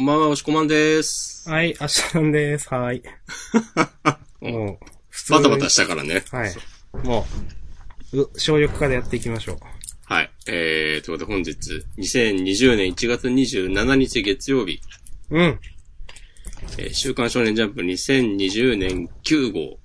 [0.00, 1.46] こんばんは、おしこまんです。
[1.46, 2.72] はい、あしさんです。
[2.72, 3.02] はい。
[4.40, 6.24] もう、普通にバタバタしたからね。
[6.30, 6.54] はい。
[7.04, 7.26] も
[8.14, 9.58] う、う省力化でやっていきましょう。
[10.06, 10.30] はい。
[10.46, 14.80] えー、ということで本日、2020年1月27日月曜日、
[15.28, 15.60] うん。
[16.78, 19.78] えー週刊少年ジャンプ2020年9号。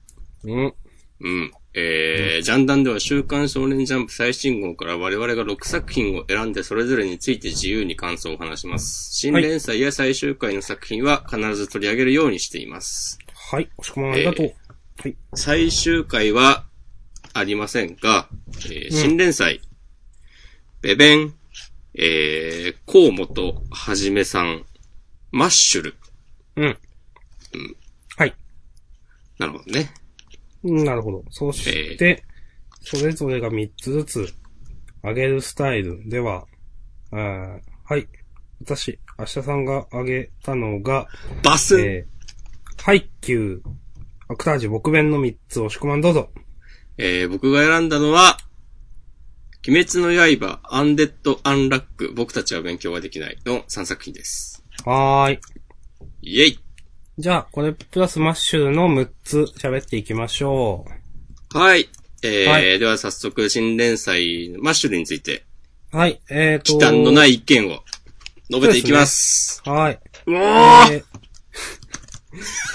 [0.45, 0.73] うん。
[1.19, 1.51] うん。
[1.77, 9.13] えー、ジャンダンでは週刊少年ジャンプ最新号から我々が6作品を選んでそれぞれについて自由に感想を話します。
[9.13, 13.19] 新連載や最終回の作品は必ず取り上げるようにしています。
[13.51, 14.53] はい、おしこまんありがとう。
[14.99, 15.17] はい。
[15.33, 16.63] 最終回は
[17.33, 18.29] ありませんが、
[18.67, 19.59] えー新連載、
[20.81, 21.33] ベベン、
[21.93, 24.65] えー、河本はじめさん、
[25.31, 25.95] マッシュル。
[26.55, 26.77] うん。
[28.15, 28.33] はい。
[29.39, 29.93] なるほどね。
[30.65, 31.23] うんなるほど。
[31.29, 32.23] そして、
[32.81, 34.33] それぞれが3つずつ
[35.03, 36.45] 上げるスタイルでは、
[37.11, 38.07] はい。
[38.61, 41.07] 私、明日さんが上げたのが、
[41.43, 43.69] バスン、えー、ハイキュー、
[44.27, 46.29] アクタージュ、僕弁の3つ、おしこまんどうぞ。
[46.97, 48.37] えー、僕が選んだのは、
[49.67, 54.63] 鬼滅の刃、アンデッド・アンラック、僕たちは勉強ができないの3作品です。
[54.83, 55.39] はーい。
[56.21, 56.64] イェイ
[57.17, 60.85] じゃあ、これプラスマッシュルの6つ喋っていきましょ
[61.53, 61.89] はい。
[62.21, 65.45] えーはいでは早速新連載、マッシュルについて、
[65.93, 65.97] う。
[65.97, 66.77] はい、えーと。
[66.77, 67.79] 忌憚のない意見を
[68.49, 69.61] 述べていきます。
[69.63, 69.99] はい。
[70.27, 71.03] うおーえー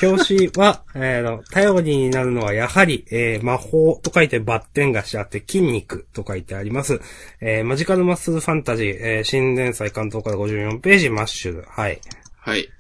[0.03, 7.03] 表紙は、 えーの、頼りになるのはやはり、えー魔法と書いてバッテンがしてあって、筋肉と書いてあります。
[7.43, 11.67] えーマジカルマッスルファンタジー、えー新連載関東から54ページ、マッシュル。
[11.69, 12.01] はい。
[12.39, 12.71] はい。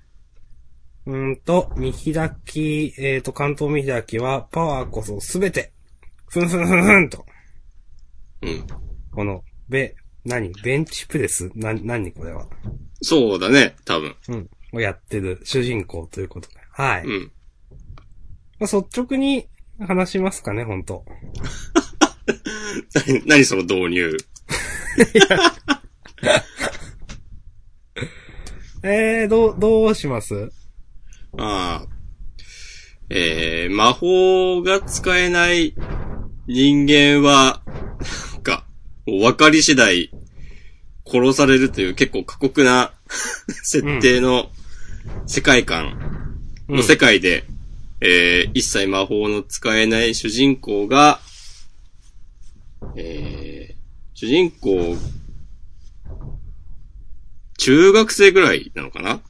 [1.06, 5.72] うーんと、見開き、えーと、関東見開きは、パワーこそすべて、
[6.28, 7.24] ふんふんふんふんと、
[8.42, 8.66] うん。
[9.10, 10.52] この、べ、何？
[10.62, 11.50] ベンチプレス？
[11.54, 12.12] な、何？
[12.12, 12.46] これは。
[13.02, 14.14] そうだね、多分。
[14.28, 14.50] うん。
[14.72, 16.56] をやってる主人公ということで。
[16.72, 17.04] はい。
[17.04, 17.32] うん。
[18.58, 19.48] まあ、率直に
[19.80, 21.04] 話しますかね、本当
[23.06, 24.16] 何何その導入？
[28.82, 30.50] えー、どう、どうします？
[31.38, 32.00] ああ。
[33.12, 35.74] えー、魔法が使えない
[36.46, 37.62] 人間は、
[38.34, 38.64] なんか、
[39.04, 40.10] 分かり次第
[41.04, 42.92] 殺されるという結構過酷な
[43.64, 44.50] 設定の
[45.26, 46.38] 世界観
[46.68, 47.44] の世界で、
[48.00, 51.20] えー、一切魔法の使えない主人公が、
[52.96, 53.74] えー、
[54.14, 54.96] 主人公、
[57.58, 59.20] 中学生ぐらいなのかな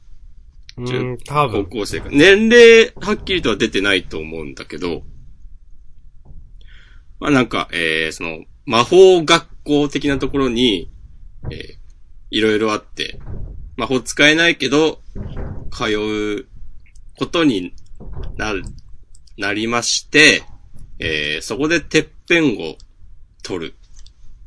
[0.77, 1.65] うーん、多高分。
[1.65, 2.09] 校生か。
[2.11, 5.03] 年齢、はっきりとは出てないと思うんだけど、
[7.19, 10.91] まあなんか、えー、その、魔法学校的なところに、
[11.51, 11.77] えー、
[12.31, 13.19] いろいろあって、
[13.77, 15.01] 魔法使えないけど、
[15.71, 16.47] 通う
[17.17, 17.73] ことに
[18.37, 18.63] なる、
[19.37, 20.43] なりまして、
[20.99, 22.75] えー、そこでてっぺんを
[23.43, 23.75] 取る。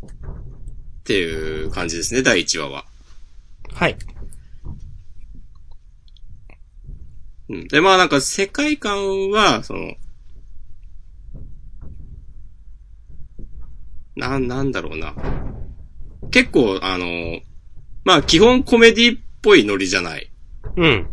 [0.06, 2.86] っていう感じですね、第1話は。
[3.74, 3.96] はい。
[7.49, 7.69] うん。
[7.69, 9.94] で、まあなんか世界観は、その、
[14.16, 15.15] な、なんだろうな。
[16.31, 17.41] 結構、あの、
[18.05, 20.31] まあ基本コメディっぽいノリじゃない。
[20.77, 21.06] うん。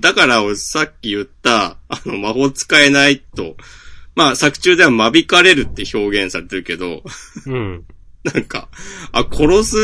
[0.00, 3.56] だから、俺さっき言った、あの、魔法使えないと、
[4.14, 7.02] まあ作中では間引かれるって表現されてるけど、
[7.46, 7.84] うん。
[8.24, 8.68] なんか、
[9.12, 9.76] あ、殺す、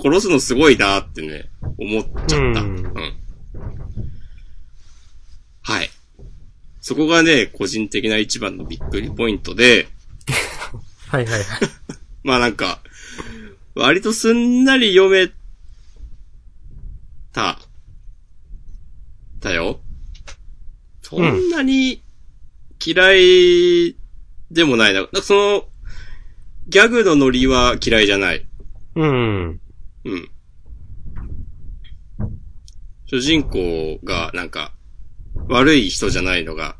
[0.00, 2.60] 殺すのすごいなってね、思っちゃった。
[2.60, 2.84] ううんん。
[5.64, 5.90] はい。
[6.80, 9.88] そこがね、個人的な一番のびっくりポイントで、
[11.08, 11.44] はいはいはい。
[12.22, 12.82] まあなんか、
[13.74, 15.32] 割とすんなり読め
[17.32, 17.58] た、
[19.40, 19.80] だよ。
[21.00, 22.02] そんなに
[22.84, 23.96] 嫌い
[24.50, 25.00] でもないな。
[25.00, 25.68] なんかその、
[26.68, 28.46] ギャグのノリは嫌いじゃない。
[28.96, 29.60] うん。
[30.04, 30.30] うん。
[33.06, 34.74] 主人公が、なんか、
[35.48, 36.76] 悪い人じゃないのが、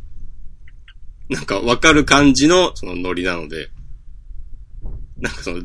[1.29, 3.71] なんかわかる感じの、そのノリなので、
[5.19, 5.59] なんかその、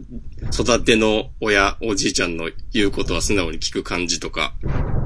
[0.54, 4.54] 育ての親、おじいちゃんの言うことは素直に聞く感じとか、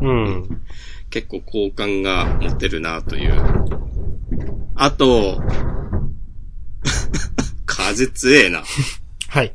[0.02, 0.62] うん。
[1.10, 3.34] 結構好感が持てるなという。
[4.76, 5.42] あと、
[7.66, 8.64] 風強えな。
[9.30, 9.54] はい。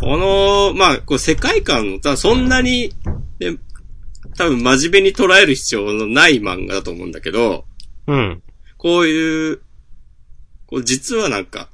[0.00, 2.92] この、まあ、こう世界観、ただそんなに、
[3.38, 3.58] ね、
[4.36, 7.64] 多分真面目に捉える必要のない漫画だと思うんだけど、
[8.06, 8.42] うん。
[8.76, 9.60] こういう、
[10.66, 11.68] こう実はなんか、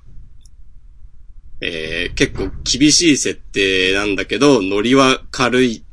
[1.60, 5.84] えー、結構厳しい設定なんだけど、ノリは軽い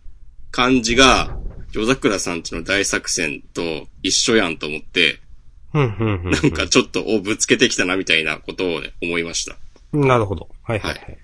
[0.52, 1.38] 感じが、
[1.72, 5.20] 夜桜さんちの大作戦と一緒やんと思って、
[5.74, 6.32] うん、うん、うん。
[6.32, 9.58] なんかちょっと、お、ぶつけてきたなみたいなことをね、思いました。
[9.92, 10.48] なるほど。
[10.64, 11.18] はいはいはい。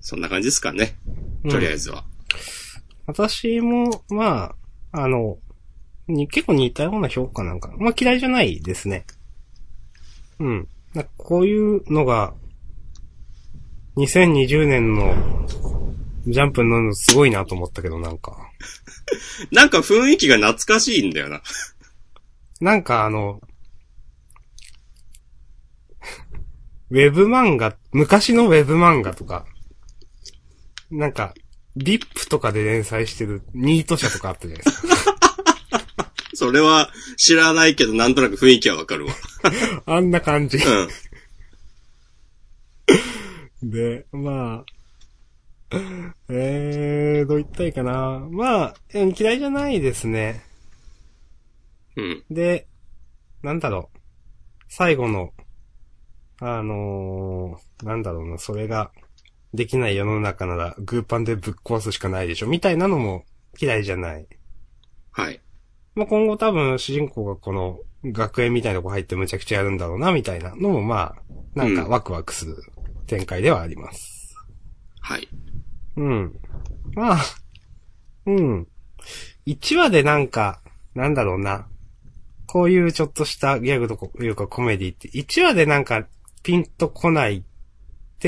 [0.00, 0.96] そんな感じですかね。
[1.44, 2.04] うんとりあえずは。
[3.06, 4.54] 私も、ま
[4.92, 5.38] あ、あの、
[6.08, 7.76] に結構似たような評価なんかな。
[7.76, 9.04] まあ嫌いじゃないですね。
[10.38, 10.68] うん。
[10.94, 12.34] なんかこういうのが、
[13.96, 15.14] 2020年の
[16.26, 18.36] ジャンプに乗るのすごいなと思ったけど、なんか。
[19.52, 21.42] なんか雰囲気が懐かしいんだよな。
[22.60, 23.40] なんかあの、
[26.90, 29.46] ウェブ漫画、昔のウェブ漫画とか、
[30.90, 31.34] なんか、
[31.76, 34.88] リップとかで連載してるニート社とかあったじゃないですか。
[36.34, 39.14] それは知らないけど、なんとなく雰囲気はわかるわ。
[39.86, 40.58] あんな感じ。
[40.58, 40.88] うん。
[43.70, 45.76] で、まあ、
[46.28, 48.26] えー、どう言ったらいいかな。
[48.30, 50.42] まあ、うん嫌いじゃないですね。
[51.96, 52.24] うん。
[52.30, 52.66] で、
[53.42, 53.98] なんだろう。
[54.68, 55.32] 最後の、
[56.40, 58.92] あのー、なんだろうな、それが、
[59.54, 63.24] できない世の中なら、グーパンでぶっ壊すしかないでしょ、みたいなのも
[63.60, 64.26] 嫌いじゃない。
[65.12, 65.40] はい。
[65.94, 71.22] まあ、今後多分主人公がこの学園みたいなとこ入ってむちゃくちゃやるんだろうな、みたいなのもまあ、
[71.54, 72.56] なんかうんワクワクする
[73.06, 74.36] 展開ではあります。
[75.00, 75.28] はい。
[75.96, 76.38] うん。
[76.94, 77.18] まあ、
[78.26, 78.68] うん。
[79.46, 80.60] 1話でなんか、
[80.94, 81.68] なんだろうな。
[82.46, 86.06] こういうちょっとしたギャグとかいうかコメディって、1話でなんか
[86.42, 87.44] ピンとこない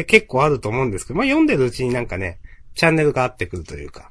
[0.03, 2.39] って結構あると思うんですけど、まあ読んでるうちになんかね、
[2.75, 4.11] チャンネルが合ってくるというか。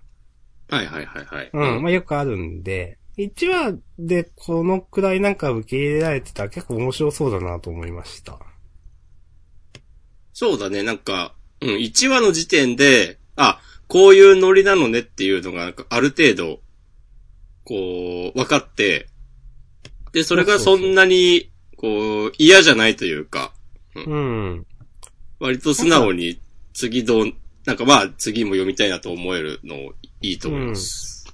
[0.70, 1.50] はいはいはいはい。
[1.54, 8.38] うん、まあよくあるんで、1話でこのくらいなんか受け入れられてたら結構面白そうだなと思いました。
[10.34, 16.60] そうだね、なんか、うん、1話の時点で、あ、こういうノリなのねっていうのが、なんかある程度、
[17.64, 19.08] こう、分かって、
[20.12, 23.54] で、それがそんなに、こう、嫌じゃないというか、
[23.96, 24.66] うん。
[25.40, 26.40] 割と素直に、
[26.74, 27.34] 次どう、
[27.66, 29.76] なんかまあ、次も読みたいなと思えるの
[30.22, 31.26] いいと思います。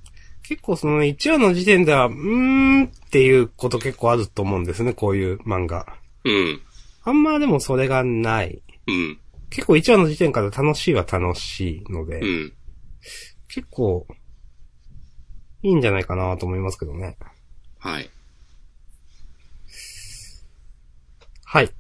[0.44, 5.85] 結構その1話の時点では、うーんっていうこと結構あると思うんですね、こういう漫画。
[6.25, 6.61] うん。
[7.03, 8.61] あんまでもそれがない。
[8.88, 9.19] うん。
[9.50, 12.53] 結構1話の時点から楽しいは楽しいので、うん。
[13.47, 14.07] 結構、
[15.61, 17.17] いいんじゃないかなと思いますけどね。
[17.79, 18.09] はい。
[21.45, 21.71] はい。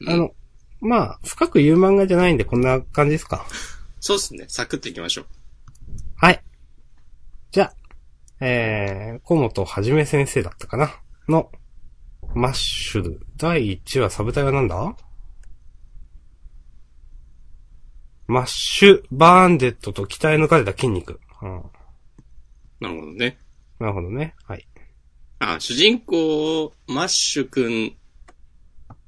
[0.00, 0.34] うんあの、
[0.82, 3.46] まあ、深く言う漫画じゃないんでこんな感じですか。
[4.00, 4.46] そうですね。
[4.48, 5.26] サクッといきましょう。
[6.16, 6.42] はい。
[7.52, 10.92] じゃあ、えー、小本はじめ先生だったかな
[11.28, 11.52] の、
[12.34, 13.20] マッシュル。
[13.36, 14.96] 第1話サブタイはなんだ？
[18.26, 21.20] マッシュバーンデッドと鍛え抜かれた筋肉。
[21.42, 21.62] うん、
[22.80, 23.38] なるほどね。
[23.78, 24.34] なるほどね。
[24.44, 24.66] はい。
[25.38, 27.96] あ、主人公、マッシュくん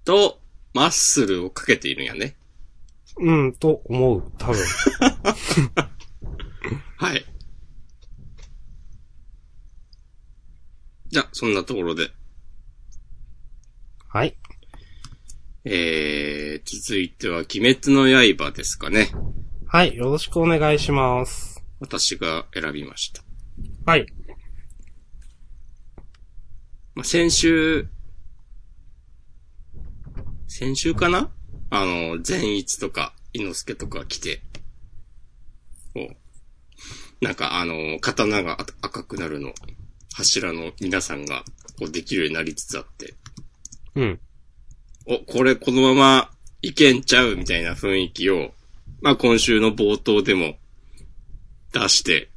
[0.04, 0.40] と、
[0.74, 2.34] マッスルをかけているんやね。
[3.18, 4.32] うん、と思う。
[4.38, 4.56] 多分。
[6.98, 7.24] はい。
[11.06, 12.10] じゃあ、そんなところで。
[14.08, 14.36] はい。
[15.64, 19.12] えー、続いては、鬼滅の刃ですかね。
[19.68, 19.96] はい。
[19.96, 21.62] よろしくお願いします。
[21.78, 23.22] 私が選びました。
[23.86, 24.06] はい。
[26.96, 27.88] まあ、先週、
[30.56, 31.32] 先週かな？
[31.70, 34.40] あの、善逸とか、猪之助とか来て、
[35.92, 39.52] こう、なんかあの、刀が赤赤くなるの、
[40.14, 41.42] 柱の皆さんが、
[41.76, 43.14] こうできるようになりつつあって、
[43.96, 44.20] うん。
[45.06, 46.30] お、これこのまま
[46.62, 47.34] いけんちゃう？
[47.34, 48.52] みたいな雰囲気を、
[49.00, 50.54] まあ今週の冒頭でも
[51.72, 52.30] 出して、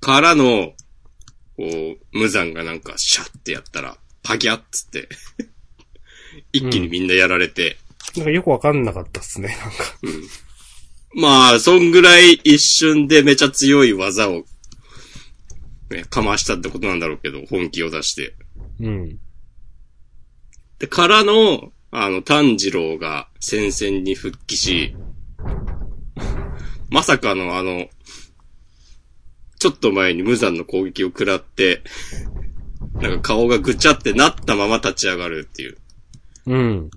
[0.00, 0.72] からの、
[1.58, 5.06] こう、無残がなんかシャッてやったら、パギャッつって、
[6.52, 7.78] 一気にみんなやられて、
[8.16, 9.48] なんかよくわかんなかったっすね。
[9.48, 9.66] なんか。
[11.14, 14.44] まあ、そんぐらい一瞬でめちゃ強い技を、
[15.90, 18.34] ね、かましたってことなんだろうけど、本気を出して。
[18.80, 19.18] うん。
[20.78, 24.96] で、からの、あの、炭治郎が戦線に復帰し、
[26.90, 27.88] まさかのあの、
[29.58, 31.82] ちょっと前に無残の攻撃を食らって、
[32.94, 35.79] なんか顔がぐちゃってなったまま立ち上がるっていう。
[36.50, 36.90] うん。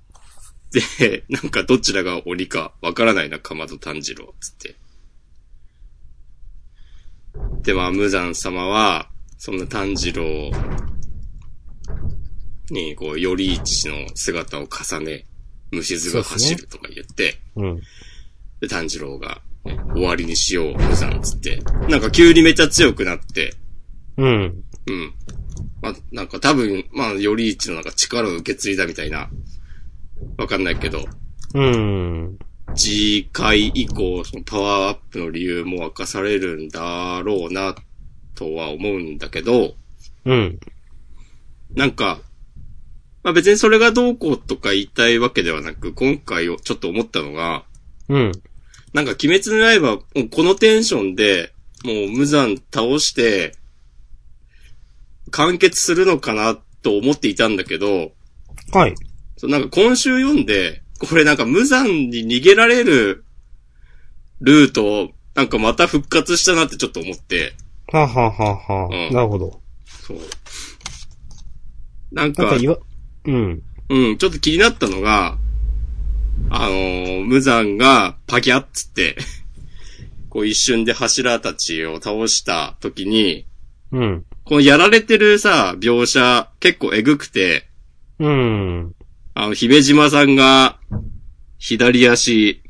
[0.72, 4.76] で、なんかどちらが鬼かわからないな、かまど炭治郎、つって。
[7.62, 10.24] で、まあ、無惨様は、そんな炭治郎
[12.72, 15.26] に、こう、より一の姿を重ね、
[15.72, 17.82] 虫図が走るとか言って、うん。
[18.60, 21.60] で、炭治郎がね終わりにしよう、無惨つって。
[21.90, 23.54] なんか急にめっちゃ強くなって、
[24.18, 24.64] うん。
[24.88, 25.14] うん。
[25.82, 29.30] まあ、なんか多分、まあ、より一のなんか力を受け継いだみたいな。
[30.38, 31.06] わかんないけど、
[31.54, 32.40] うん。
[32.76, 37.76] 次回以降、そのパワーアップの理由も明かされるんだろうな、
[38.36, 39.76] とは思うんだけど、
[40.26, 40.60] うん。
[41.76, 42.20] なんか、
[43.24, 47.66] まあ別にそれがどうこうとか言いたいわけではなく、今回をちょっと思ったのが、
[48.10, 48.32] うん。
[48.94, 53.54] なんか鬼滅の刃、このテンションで、もう無残倒して、
[55.32, 58.12] 完結するのかなと思っていたんだけど、
[58.72, 58.96] はい。
[59.38, 63.26] そうなんか今週読んで、これなんか無残に逃げられる
[64.42, 67.54] ルート、なんかまた復活したなってちょっと思って、
[67.92, 69.62] はあ、はあはあはあうんなるほど。
[70.02, 70.18] そう。
[72.12, 72.78] なんかなんか、
[73.26, 73.64] うん。
[73.90, 75.38] うん、ちょっと気になったのが、
[76.50, 79.18] あのー無残がパキャッつって、
[80.30, 83.46] こう一瞬で柱たちを倒した時に、
[83.92, 84.26] うん。
[84.46, 87.68] このやられてるさ、描写結構えぐくて、
[88.20, 88.96] うん。
[89.34, 90.80] あの、姫島さんが
[91.58, 92.62] 左足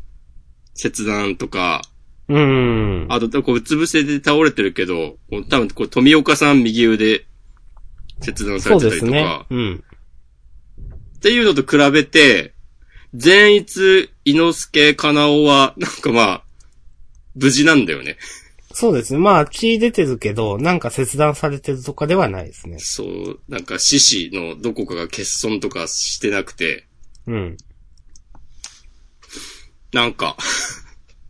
[0.75, 1.81] 切断とか、
[2.29, 3.07] うん。
[3.09, 5.17] あと、こう、うつ伏せで倒れてるけど、
[5.49, 7.25] 多分、こう、富岡さん右腕
[8.21, 9.45] 切断されてたりとか、ね。
[9.49, 9.83] うん。
[11.17, 12.53] っていうのと比べて、
[13.13, 16.43] 善逸、伊之助、かなおは、なんかまあ、
[17.35, 18.17] 無事なんだよね。
[18.73, 19.19] そうですね。
[19.19, 22.79] まあ、血出てるけど、なんか切断されてるとかではないですね。
[22.79, 26.87] そう、なんか獅子のどこかが欠損とかしてなくて、
[27.27, 27.57] うん。
[29.93, 30.35] なんか、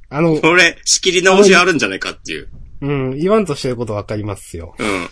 [0.10, 2.50] あの、 これ、仕切り直しあるんじゃないかっていう。
[2.82, 4.76] うん、言わんとしてることわかりますよ。
[4.80, 5.10] うん。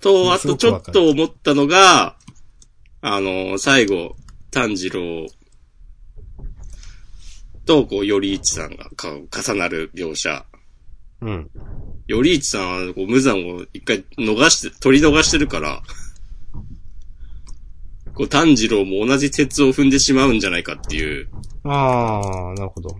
[0.00, 2.16] と、あとちょっと思ったのが、
[3.02, 4.16] あの、最後、
[4.50, 5.26] 炭治郎
[7.66, 10.46] と、こう、頼一さんがか重なる描写。
[11.20, 11.50] うん。
[12.08, 15.82] 頼一さんは、こう、無残を一回逃して、取り逃してるから、
[18.14, 21.28] こう、炭治郎も同じ鉄を踏んでしまうんじゃないかっていう。
[21.64, 22.96] ああ、なるほど。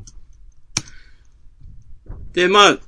[2.35, 2.79] で、まあ、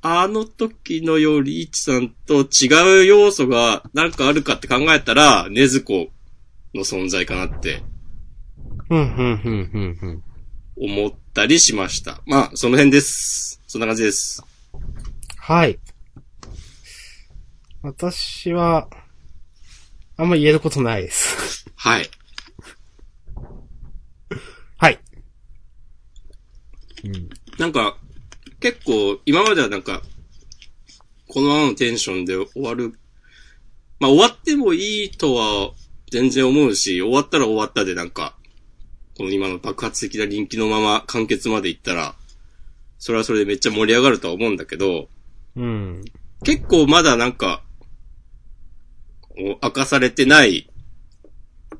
[0.00, 6.10] あの時の頼一さんと違う要素がなんかあるかって考えたら、ねずこ
[6.72, 7.82] の存在かなって
[8.90, 9.08] うん、うん、う
[9.50, 10.22] ん、うん、うん。
[10.80, 12.20] 思ったりしました。
[12.26, 13.60] まあ、その辺です。
[13.66, 14.42] そんな感じです。
[15.36, 15.78] はい。
[17.82, 18.88] 私は、
[20.16, 21.64] あんま言えることないです。
[21.76, 22.10] はい。
[24.78, 24.98] はい。
[27.04, 27.28] うん。
[27.58, 27.98] なんか、
[28.60, 30.02] 結構、今まではなんか、
[31.28, 32.98] このままのテンションで終わる。
[34.00, 35.72] まあ、終わってもいいとは
[36.10, 38.37] 全然思うし、終わったら終わったでなんか、
[39.18, 42.14] この今の爆発的な人気のまま完結までいったら、
[42.98, 45.08] それはそれでめっちゃ盛り上がるとは思うんだけど、
[45.56, 46.04] うん。
[46.44, 47.62] 結構まだなんか、
[49.36, 50.70] 明かされてない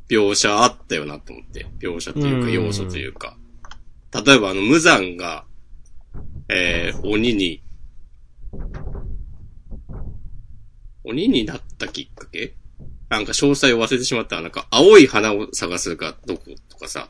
[0.09, 1.67] 描写あったよなと思って。
[1.79, 3.37] 描写というかうん要素というか。
[4.13, 5.45] 例えばあの無惨が、
[6.49, 7.63] えー、鬼に、
[11.05, 12.55] 鬼になったきっかけ？
[13.09, 14.41] なんか詳細を忘れてしまった。
[14.41, 17.09] なんか青い花を探すかどことかさ。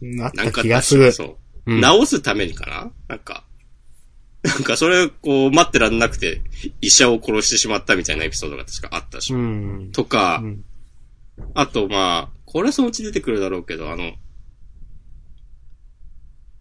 [0.00, 1.12] なったなんか気がする。
[1.12, 1.72] そう。
[1.72, 2.92] うん直すためにかな？
[3.08, 3.44] なんか、
[4.44, 6.42] なんかそれをこう待ってらんなくて
[6.80, 9.34] 医者を殺してしまったみたいなエピソードが確かあったし。
[9.34, 9.90] うん。
[9.92, 10.64] とか、うん
[11.54, 14.12] あとまあ、これはそのうち出てくるだろうけど、あの、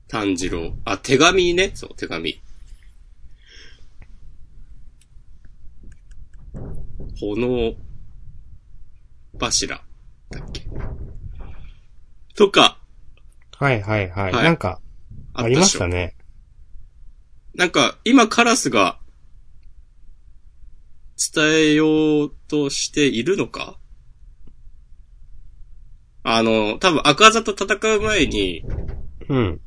[0.10, 2.42] 炭治郎、あ、手紙ね、そう、手紙。
[7.18, 7.76] 炎
[9.40, 9.82] 柱
[10.30, 10.68] だっけ？
[12.36, 12.78] とか、
[13.66, 14.34] はいはいはい。
[14.34, 14.80] はいなんか、
[15.34, 15.76] ありまし。
[15.80, 16.16] たね。
[17.56, 19.00] なんか、今カラスが
[21.34, 23.80] 伝えようとしているのか？
[26.22, 28.64] あの、多分赤座と戦う前に、
[29.30, 29.62] うん。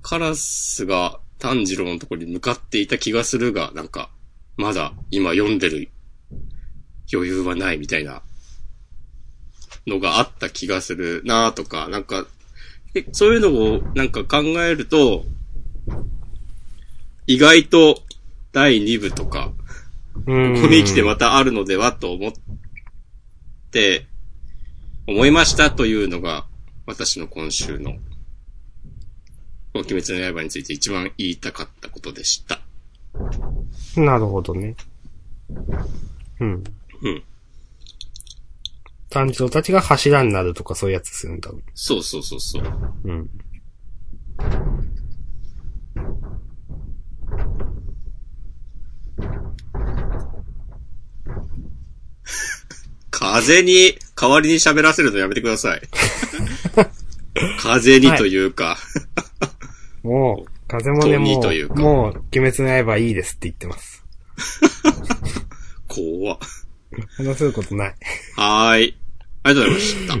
[0.00, 4.10] カラスが炭治郎のところに向かっていた気がするが、なんか、
[4.56, 5.90] まだ今読んでる
[7.12, 8.22] 余裕はないみたいな
[9.86, 12.26] のがあった気がするなとか、なんか、
[12.94, 15.24] えそういうのをなんか考えると、
[17.26, 18.02] 意外と
[18.52, 19.52] 第2部とか、
[20.26, 20.54] うん。
[20.54, 22.32] ここに来てまたあるのではと思っ
[23.70, 24.06] て、
[25.06, 26.46] 思いましたというのが、
[26.86, 27.96] 私の今週の
[29.74, 32.60] 鬼滅の刃について一番言いたかったことでした。
[33.96, 34.76] なるほどね。
[36.40, 36.64] うん。
[37.02, 37.22] うん。
[39.12, 41.62] 団長たちが柱になるとかそういうやつですよね、多分。
[41.74, 42.64] そうそうそうそう。
[43.04, 43.30] うん。
[53.10, 55.82] 風に代わりに喋らせるのやめてください。
[57.60, 58.78] 風にというか、
[60.02, 64.04] もう、風もね、もう、というかもう、鬼滅の刃いいですって言ってます。
[65.86, 66.38] 怖っ
[67.18, 67.94] 話することない。
[68.36, 69.01] はーい。
[69.44, 70.14] ありがとうございました。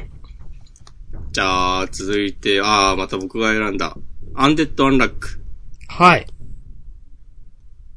[1.32, 3.96] じゃあ、続いて、ああ、また僕が選んだ。
[4.34, 5.40] アンデッド・アンラック。
[5.88, 6.26] はい。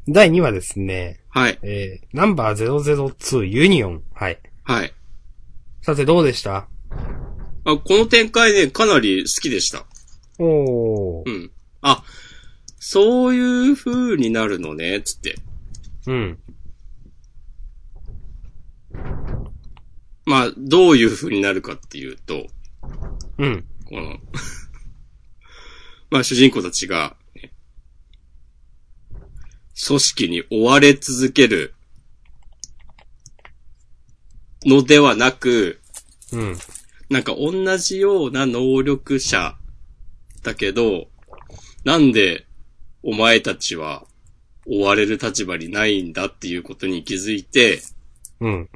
[0.07, 1.21] 第2話ですね。
[1.29, 1.57] はい。
[1.63, 4.03] えー、ナンバー002ユニオン。
[4.13, 4.39] はい。
[4.63, 4.93] はい。
[5.81, 6.67] さてどうでした？
[7.67, 9.85] あこの展開ね、かなり好きでした。
[10.37, 11.31] おーう。
[11.31, 11.51] ん。
[11.81, 12.03] あ、
[12.79, 15.35] そういう風になるのね、つって。
[16.07, 16.39] うん。
[20.25, 22.47] まあ、どういう風になるかっていうと、
[23.37, 23.65] うん。
[23.85, 24.19] この、
[26.09, 27.53] まあ主人公たちが、ね、
[29.87, 31.75] 組織に追われ続ける
[34.65, 35.79] のではなく、
[36.31, 36.57] うん。
[37.09, 39.57] なんか同じような能力者
[40.41, 41.07] だけど、
[41.83, 42.47] なんで
[43.03, 44.07] お前たちは
[44.65, 47.83] 追われる立場にないんだっていうことに気づいて、
[48.39, 48.69] うん。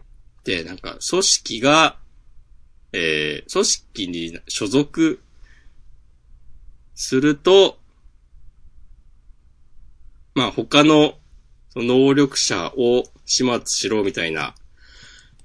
[0.49, 1.95] で、なんか組織が、
[2.91, 5.21] えー、組織に所属
[6.95, 7.77] すると、
[10.33, 11.13] まあ他の
[11.75, 14.55] 能力者を始末しろみたいな、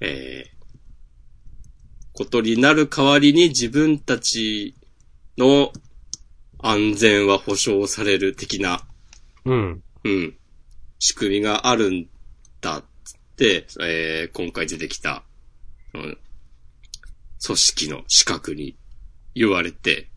[0.01, 4.75] えー、ことになる代わりに自分たち
[5.37, 5.71] の
[6.61, 8.81] 安全は保障される的な、
[9.45, 9.83] うん。
[10.05, 10.35] うん、
[10.99, 12.07] 仕組みがあるん
[12.63, 12.85] だっ
[13.39, 15.25] えー、今回出てきた、
[15.95, 16.19] うん、
[17.45, 18.77] 組織の資格に
[19.35, 20.09] 言われて、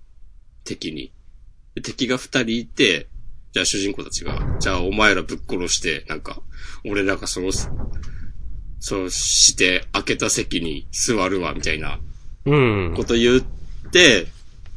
[0.64, 1.12] 敵に。
[1.76, 3.08] で敵が二人いて、
[3.54, 6.42] じゃあ主人公たちが、じゃあお前らぶっ殺して、なんか、
[6.86, 7.52] 俺らがその、
[8.80, 12.00] そうして開けた席に座るわ、みたいな
[12.48, 13.04] うんこ。
[13.04, 13.42] と言っ
[13.92, 14.26] て、っ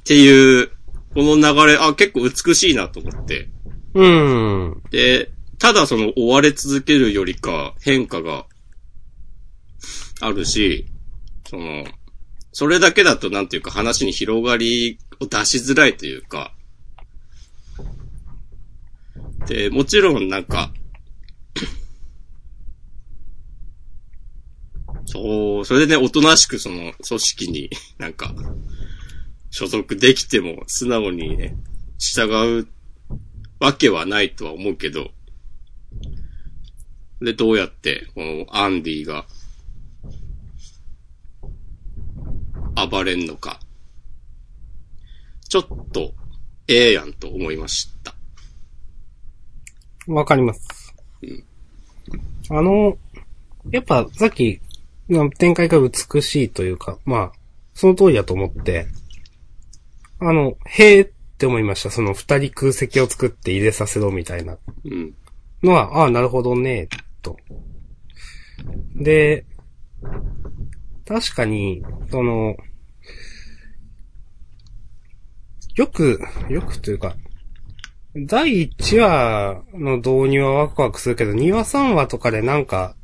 [0.04, 0.68] ていう、
[1.14, 3.48] この流れ、あ、結構美しいなと思って。
[3.94, 4.82] うん。
[4.90, 8.46] で、ただその追われ続けるよりか変化が
[10.20, 10.86] あるし、
[11.48, 11.84] その、
[12.50, 16.54] それだけだとなんていうか話に広がりを出しづらいというか、
[19.46, 20.72] で、もちろんなんか、
[25.04, 27.68] そう、それでね、おとなしくその組織に
[27.98, 28.32] なんか、
[29.50, 31.54] 所属できても素直にね、
[31.98, 32.66] 従う
[33.58, 35.10] わけはないとは思うけど、
[37.20, 39.26] で、どうやって、このアンディが、
[42.90, 43.60] 暴れんのか、
[45.48, 46.14] ちょっと、
[46.68, 48.14] ええやんと思いました。
[50.06, 50.94] わかります。
[52.48, 52.96] あの、
[53.70, 54.60] やっぱさっき
[55.08, 57.38] の展開が美しいというか、まあ、
[57.74, 58.86] その通りだと思って、
[60.20, 61.90] あの、へえって思いました。
[61.90, 65.14] その二人空席を作って入れさせろみたいなうん。
[65.62, 66.88] のは、ああ、なるほどね、
[67.20, 67.36] と。
[68.94, 69.44] で、
[71.06, 72.56] 確かに、その、
[75.76, 77.16] よく、よくというか、
[78.14, 82.96] 第1話の導入はワクワクするけど、2話3話とかでなんか、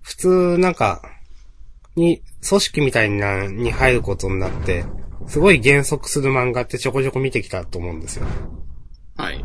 [0.00, 1.02] 普通なんか、
[1.96, 4.84] に、組織みたいな、に入ることになって、
[5.26, 8.26] すごい減速する漫画ってちょこちょこ見てきたと思うんですよ。
[9.16, 9.44] はい。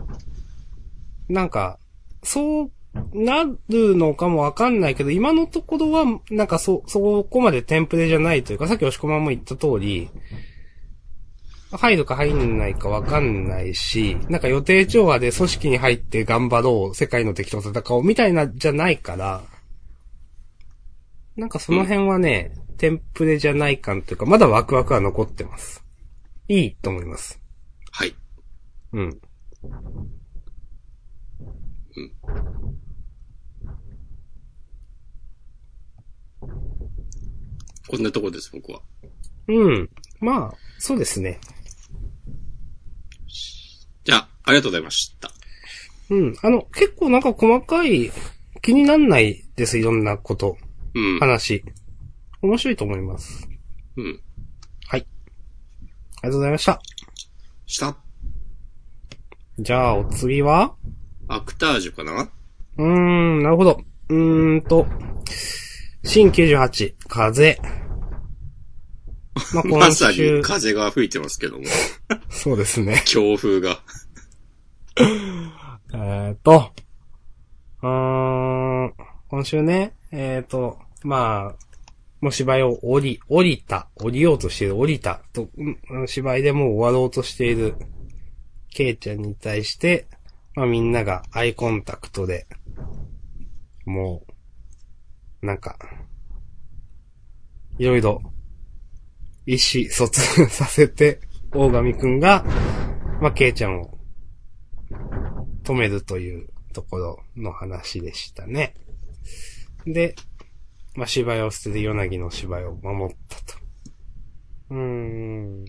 [1.28, 1.80] なんか、
[2.23, 2.71] そう
[3.14, 10.10] なるのかもわかんないけど、今のところは、なんかそ、そこまでテンプレじゃないというか、さっき押し込まんも言った通り、
[11.72, 19.44] 入るか入んないかわかんないし、なんか予定調和で組織に入って頑張ろう、世界の敵と戦おうみたいなじゃないから、
[21.36, 25.84] なんかその辺はね、テンプレじゃない感というか、まだワクワクは残ってます。
[26.48, 27.42] いいと思います。
[27.92, 28.16] はい。
[28.94, 29.20] うん。
[37.88, 38.82] こんなとこです、僕は。
[39.47, 39.89] うん。
[40.19, 41.39] まあ、そうですね。
[44.04, 45.32] じゃあ、ありがとうございました。
[46.10, 46.36] うん。
[46.41, 48.12] あの、結構なんか細かい、
[48.62, 50.58] 気になんないです、いろんなこと。
[50.93, 51.19] うん。
[51.19, 51.63] 話。
[52.41, 53.47] 面白いと思います。
[53.95, 54.21] うん。
[54.88, 55.08] はい。
[55.80, 55.88] あり
[56.23, 56.82] がとうございました。
[57.65, 57.97] した
[59.60, 60.76] じゃあ、お次は？
[61.28, 62.30] アクタージュかな？
[62.78, 63.82] うーん、なるほど。
[64.10, 64.86] うーんと、
[66.08, 67.60] 新98、風。
[69.54, 71.65] まあ、ま今さ週に、風が吹いてますけども。
[72.32, 73.04] そうですね。
[73.06, 73.82] 強風が。
[75.93, 76.72] えーっと、
[77.84, 78.93] うーん、
[79.28, 81.56] 今週ね、えーっと、まあ、
[82.22, 87.76] もう芝居を降り、降りた、降りようとしている、降りた、と、うん芝居でもう終わろうとしている、
[88.70, 90.08] ケイちゃんに対して、
[90.56, 92.48] まあみんながアイコンタクトで、
[93.86, 94.37] もう、
[95.41, 95.78] なんか、
[97.78, 98.21] いろいろ、
[99.45, 101.21] 意思疎通させて、
[101.52, 102.43] 大神くんが、
[103.21, 103.97] まあケイちゃんを
[105.63, 108.73] 止めるというところの話でしたね。
[109.86, 110.15] で、
[110.95, 113.60] まあ、芝居を捨てて柳の芝居を守ったと。
[114.71, 115.65] うーん。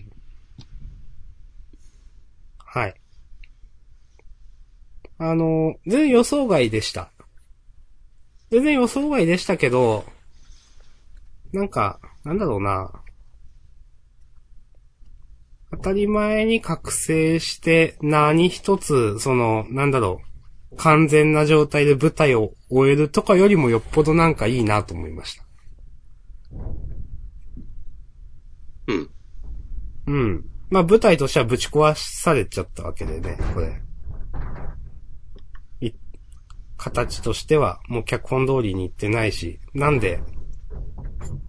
[2.57, 2.95] はい。
[5.17, 7.11] あの、全予想外でした。
[8.51, 10.05] 全然予想外でしたけど、
[11.53, 12.91] なんか、なんだろうな。
[15.71, 20.21] 当たり前に覚醒して何一つ、その、なんだろ
[20.71, 25.43] う、完全な状態で舞台を終えるとかよりもよっぽどなんかいいなと思いました。
[28.87, 29.09] うん。
[30.07, 30.45] うん。
[30.69, 33.81] まあ舞台としてはぶち壊されちゃったわけでね、これ。
[36.79, 40.21] い、形としてはもう脚本通りに行ってないし、なんで、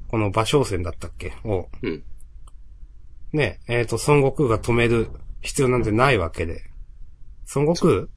[0.09, 1.33] この馬小戦だったっけ？
[1.45, 2.05] を、うん。
[3.33, 5.09] ね、えっ、と、孫悟空が止める
[5.41, 6.63] 必要なんてないわけで。
[7.55, 8.09] 孫悟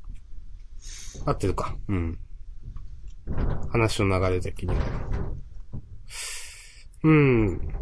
[1.23, 1.31] 空？
[1.31, 1.77] 合ってるか。
[1.87, 2.17] うん。
[3.69, 4.75] 話の流れ的には。
[7.03, 7.73] うん。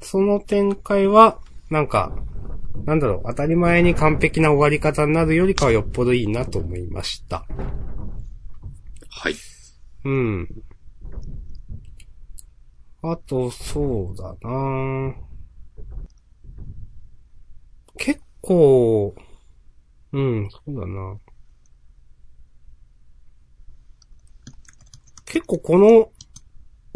[0.00, 2.16] その展開は、なんか、
[2.84, 7.46] なんだろう、当たり前に完璧な終わり方になるよりかはよっぽどいいなと思いました。
[9.08, 9.34] はい。
[10.04, 10.48] うん。
[13.02, 15.14] あと、そうだな
[17.98, 19.14] 結構、
[20.12, 21.18] うん、そうだな
[25.26, 26.10] 結構この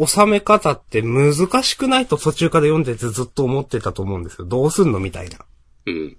[0.07, 4.45] 収め方って難しくないと途中から読んでてずっと思ってたと思うんですよ。
[4.45, 5.39] どうすんのみたいな。
[5.87, 6.17] うん。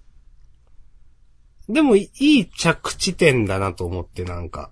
[1.67, 4.71] でもいい着地点だなと思ってなんか。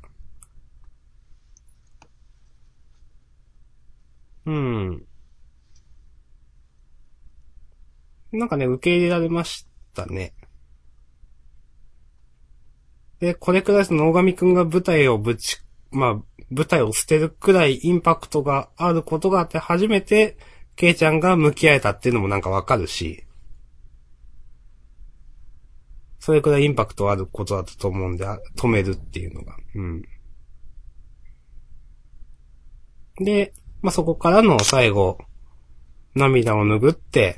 [4.45, 5.05] うん。
[8.31, 10.33] なんかね、受け入れられましたね。
[13.19, 15.59] で、これくらいその大神くんが舞台をぶち、
[15.91, 16.13] まあ、
[16.49, 20.37] 舞台を捨てるくらいインパクトがあることがあって初めて、
[20.75, 23.23] ケイちゃんが向き合えたっていうのもなんかわかるし、
[26.23, 29.57] それくらいインパクトあることだったと思うんで、止めるっていうのが。
[29.75, 30.01] うん。
[33.17, 35.17] で、まあ、そこからの最後、
[36.15, 37.35] 涙を拭って、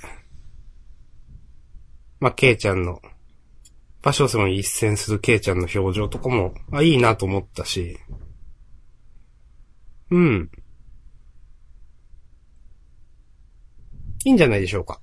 [2.19, 3.01] まあ、ケイちゃんの、
[4.03, 7.97] 場所戦を一戦するケイちゃんの表情とかも、あ、いいなと思ったし、
[10.11, 10.51] うん。
[14.25, 15.01] いいんじゃないでしょうか。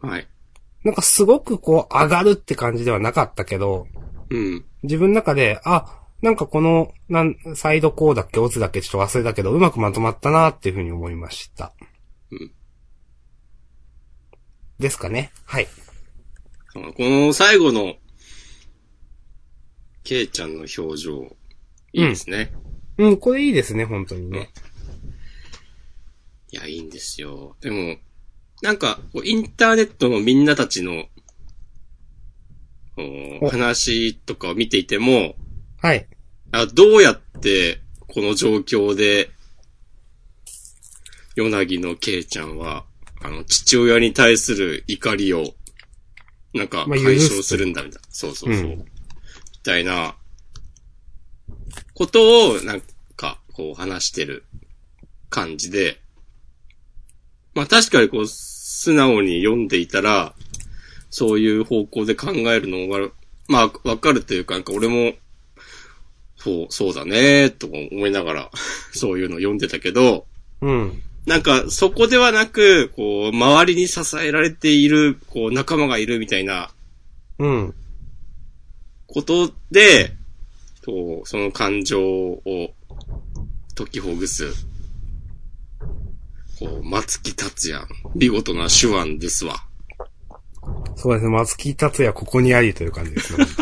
[0.00, 0.26] はい。
[0.84, 3.86] なんかすごくこう上がるって感じではなかったけど、
[4.30, 4.64] うん。
[4.82, 11.74] 自分の中で、あ、なんかこの、なん、サイドこうだっけ、オツだっけ、ちょっと忘れたけど、うまくまとまったなっていうふうに思いました。
[12.30, 12.52] うん。
[14.78, 15.32] ですかね。
[15.44, 15.68] はい。
[16.72, 17.94] この最後の、
[20.02, 21.36] ケイちゃんの表情、
[21.92, 22.52] いいですね。
[22.98, 24.50] うん、これいいですね、本当にね。
[26.50, 27.56] いや、いいんですよ。
[27.60, 27.96] でも、
[28.64, 31.04] なんか、こうインターネットのみんなたちの、
[32.96, 35.34] おお話とかを見ていても、
[35.82, 36.08] はい。
[36.50, 39.28] あどうやって、この状況で、
[41.36, 42.86] ヨナギのケイちゃんは、
[43.22, 45.52] あの、父親に対する怒りを、
[46.54, 48.08] なんか、まあ解消するんだ、みたいな。
[48.08, 48.62] そうそうそう。
[48.64, 48.86] うんみ
[49.66, 50.14] たいな、
[51.94, 52.82] ことを、なん
[53.16, 54.44] か、こう話してる
[55.30, 56.00] 感じで、
[57.54, 58.26] まあ確かにこう、
[58.76, 60.34] 素直に読んでいたら、
[61.08, 63.08] そういう方向で考えるのが、
[63.46, 65.12] まあ、わかるというか、なんか俺も、
[66.36, 68.50] そう、そうだね、と思いながら、
[68.92, 70.26] そういうのを読んでたけど、
[70.60, 71.02] うん。
[71.24, 76.70] なんか、そこではなく、こう、周りに支えられている、こう、仲間がいるみたいな
[77.38, 77.74] うん。
[79.06, 80.16] ことで、
[80.84, 82.74] こう、その感情を
[83.76, 84.52] 解きほぐす、
[86.58, 89.56] こう、松木達也、見事な手腕ですわ。
[90.96, 93.46] そうですね、松木達也ここにありという感じですね。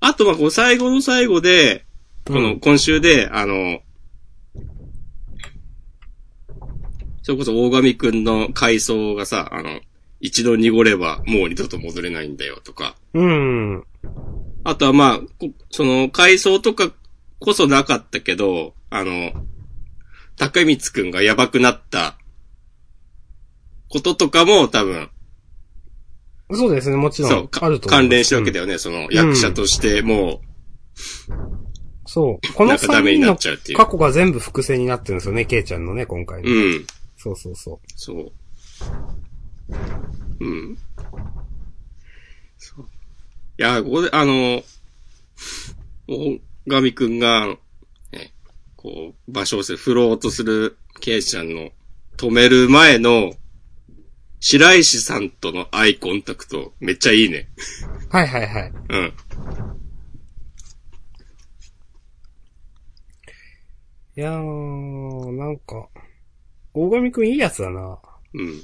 [0.00, 1.84] あとは、こう、最後の最後で、
[2.24, 3.80] この、うん今週で、あの、
[7.22, 9.80] それこそ大神くんの回想がさ、あの、
[10.20, 12.96] 一度濁ればもう二度と戻れないんだよとか。
[13.14, 13.84] うん。
[14.62, 16.92] あとはまあ、こその回想とか
[17.40, 19.32] こそなかったけど、あの、
[20.36, 22.16] 高光くんがやばくなった
[23.88, 25.10] こととかも多分、
[26.52, 27.30] そうですね、もちろん。
[27.30, 28.78] そう、かあると関連したわけだよね。
[28.78, 30.40] その役者としても
[32.06, 32.54] そう。
[32.54, 33.78] こう、の3なんかダメに人のなっちゃうっていう。
[33.78, 36.50] 過去が全部伏線になってるんですよね、ケイちゃんのね、今回の。
[36.50, 36.86] うん。
[37.16, 38.32] そうそうそそう。
[40.40, 40.78] うん。
[42.58, 42.86] そう。
[43.58, 44.62] いや、ここで、あの、
[46.06, 47.58] 大神くんが、ね、
[48.84, 51.70] こう、場所をする、振ろうとするケイちゃんの
[52.18, 53.32] 止める前の、
[54.40, 57.48] 白石さんとのアイコンタクト、めっちゃいいね。
[58.12, 58.14] う。
[58.14, 58.72] はいはいはい。
[58.90, 59.14] うん。
[64.16, 65.88] いやー、なんか、
[66.74, 67.98] 大神くんいいやつだな。
[68.34, 68.62] うん。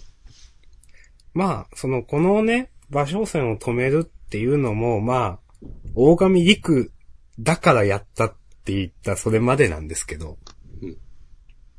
[1.32, 6.92] まあ、その、このね、馬小線を止めるっていうのも、まあ、大神陸
[7.38, 10.38] だからやったって言ったそれまでなんですけど、
[10.82, 10.96] うん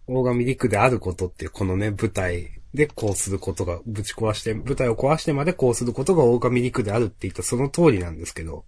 [0.07, 8.65] 大神陸であることっていうこのね、舞台でこうすることが、ぶち壊して、舞台を壊してまでこうすることが大神陸であるって言ったその通りなんですけど、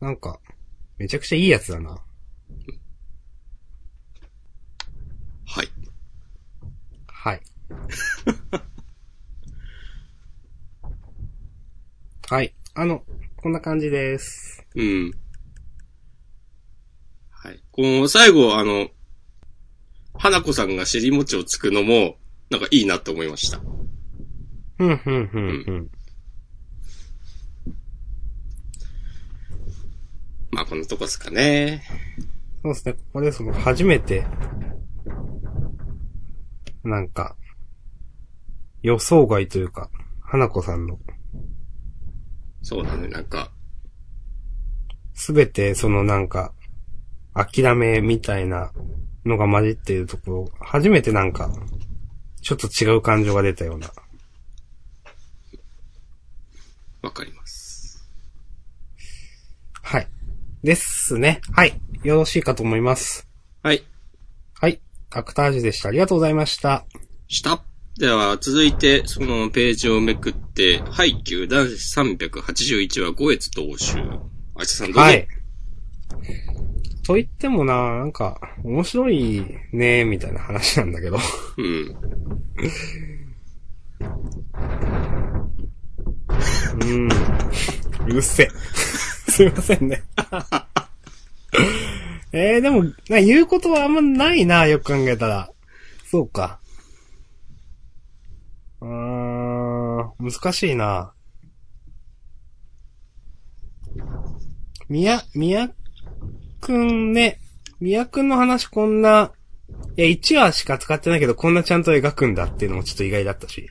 [0.00, 0.40] なんか、
[0.98, 1.90] めちゃくちゃいいやつだな。
[1.90, 2.00] は
[5.62, 5.68] い。
[7.06, 7.40] はい。
[12.28, 12.54] はい。
[12.74, 13.02] あの、
[13.36, 14.66] こんな感じです。
[14.74, 15.12] うん。
[17.42, 17.62] はい。
[17.72, 18.88] この最後、あの、
[20.12, 22.16] 花子さんが尻餅をつくのも、
[22.50, 23.60] なんかいいなと思いました。
[24.76, 25.90] ふんふんふんふん。
[30.50, 31.82] まあ、このとこですかね。
[32.62, 32.92] そうですね。
[32.92, 34.26] ここでその、初めて、
[36.84, 37.36] なんか、
[38.82, 40.98] 予想外というか、花子さんの、
[42.60, 43.50] そうだね、なんか、
[45.14, 46.52] すべてそのなんか、
[47.34, 48.72] 諦めみたいな
[49.24, 51.50] のが混じっているところ、初めてなんか、
[52.42, 53.90] ちょっと違う感情が出たような。
[57.02, 58.08] わかります。
[59.82, 60.08] はい。
[60.62, 61.40] ですね。
[61.52, 61.80] はい。
[62.02, 63.26] よろしいかと思います。
[63.62, 63.84] はい。
[64.54, 64.80] はい。
[65.10, 65.88] アクタージュでした。
[65.88, 66.84] ありがとうございました。
[67.28, 67.62] した。
[67.98, 73.98] では、続いて、そのページをめくって、ハイキュー男子381話5越同州。
[74.56, 75.00] あいささんどうぞ。
[75.00, 75.28] はい。
[77.06, 81.18] と言ってもな、なんか、面白いね、みたいな話なんだけど。
[81.56, 81.96] うん。
[86.82, 87.08] うん。
[88.06, 88.48] うるせえ。
[89.30, 90.02] すいませんね。
[92.32, 95.50] えー、でも、な言うことはあんまないな、よく考えたら。
[96.06, 96.60] そうか。
[98.80, 101.12] うーん、難しいな。
[104.88, 105.70] みや、みや
[106.60, 107.40] くんね、
[107.80, 109.32] みやくんの話こんな、
[109.96, 113.68] いや、1話しか使ってないけど、こんなちゃんと描くんだっていうのもちょっと意外だったし。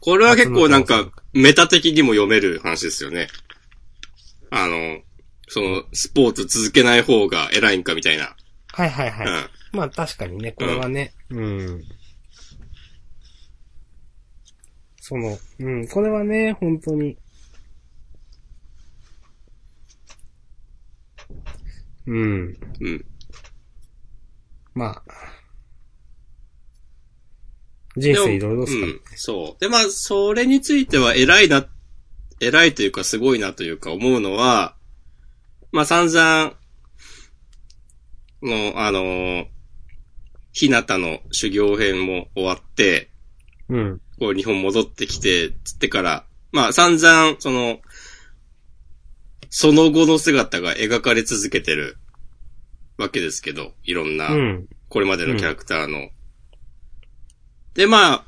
[0.00, 3.28] これは結構なんか、メタ的にも読める話ですよね。
[4.50, 5.00] あの、
[5.48, 8.34] その、スポーツ続けない方が偉いんかみたいな。
[8.72, 9.26] はいはいはい。
[9.26, 9.48] うん。
[9.72, 11.84] まあ確かにね、これはね、うん。
[15.00, 17.16] その、うん、これはね、本当に。
[22.08, 22.56] うん。
[22.80, 23.04] うん。
[24.74, 25.02] まあ。
[27.96, 29.00] 人生いろいろっすから、うん。
[29.14, 29.60] そう。
[29.60, 31.66] で、まあ、それについては偉いな、
[32.40, 34.74] 偉いというかすごいなというか思うのは、
[35.72, 36.54] まあ散々、
[38.42, 39.46] の、あのー、
[40.52, 43.10] ひなたの修行編も終わって、
[43.68, 44.00] うん。
[44.18, 47.80] こう日本戻ってきて、つってから、まあ散々、その、
[49.50, 51.96] その後の姿が描かれ続けてる
[52.98, 54.68] わけですけど、いろんな、うん。
[54.88, 56.08] これまでのキャラクターの。
[57.74, 58.24] で、まあ、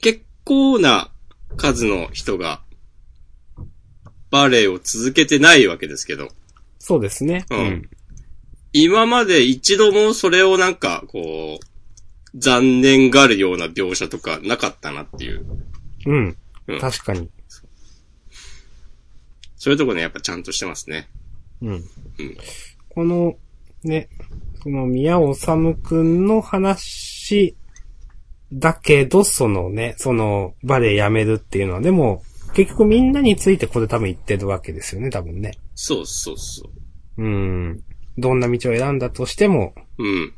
[0.00, 1.10] 結構な
[1.56, 2.62] 数の人が、
[4.30, 6.28] バレエを続けてないわけですけど、
[6.78, 7.46] そうですね。
[7.50, 7.88] うん
[8.76, 15.46] 今まで一度もそれをなんか、こう、残念がるような描写とかなかったなっていう。
[16.06, 16.36] うん。
[16.66, 17.30] うん確かに。
[19.64, 21.08] そういうとこね、やっぱちゃんとしてますね。
[21.62, 21.84] うん。
[22.90, 23.34] この、
[23.82, 24.10] ね、
[24.62, 25.46] その宮尾治
[25.82, 27.56] くんの話
[28.52, 32.22] だけど、そのね、そのバレエやめるっていうのは、でも、
[32.52, 35.52] 結局みんなについてこれ多分言ってるわけですよね、多分ね。
[35.74, 36.68] そうそうそ
[37.16, 37.24] う。
[37.24, 37.82] うん。
[38.18, 40.34] どんな道を選んだとしても、うん。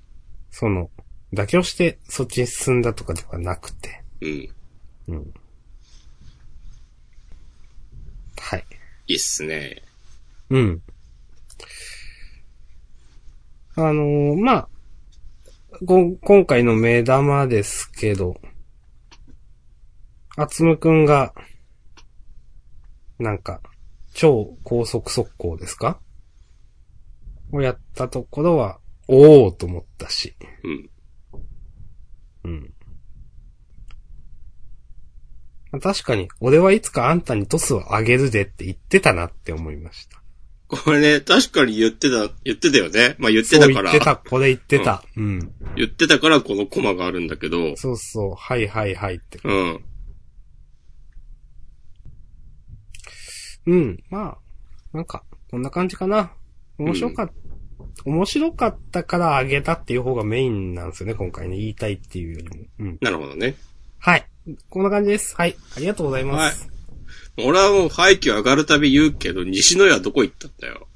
[0.53, 0.89] その、
[1.35, 4.49] 妥協してそっちに進んだとかではなくて、うん。
[5.09, 5.35] うん。
[8.37, 8.65] はい。
[9.07, 9.83] いいっすね。
[10.51, 10.83] うん。
[13.77, 14.69] あのーまあ、
[15.83, 18.41] ご、今回の目玉ですけど、
[20.37, 21.35] あつむくんが、
[23.19, 23.61] なんか、
[24.13, 26.01] 超高速速攻ですか？
[27.53, 30.91] をやったところは、おーと思ったし、うん。
[32.45, 32.75] うん。
[35.73, 40.23] まあ確かに、俺はいつかあんたにトスをあげるでって言ってたなって思いました。
[40.69, 43.15] これね、確かに言ってた、言ってたよね。
[43.19, 43.83] まあ言ってたから。
[43.83, 45.05] 言ってた、これ言ってた。
[45.17, 45.53] うん。
[45.77, 49.39] 言ってたからこのコマがあるんだけど、そうそう、はいはいはいって。
[49.45, 49.85] うん。
[53.67, 54.39] うん、ま
[54.93, 56.33] あ、なんか、こんな感じかな。
[56.79, 57.35] 面白かった、
[58.05, 61.57] 面白かったからあげたっていう方がメインなんですよね、今回ね。
[61.57, 62.65] 言いたいっていうよりも。
[62.81, 62.99] うん。
[63.01, 63.55] なるほどね。
[63.99, 64.27] はい。
[64.69, 65.35] こんな感じです。
[65.37, 65.57] はい。
[65.77, 66.69] ありがとうございます。
[67.39, 70.87] 俺はもう廃墟上がるたび言うけど、西野屋どこ行ったんだよ。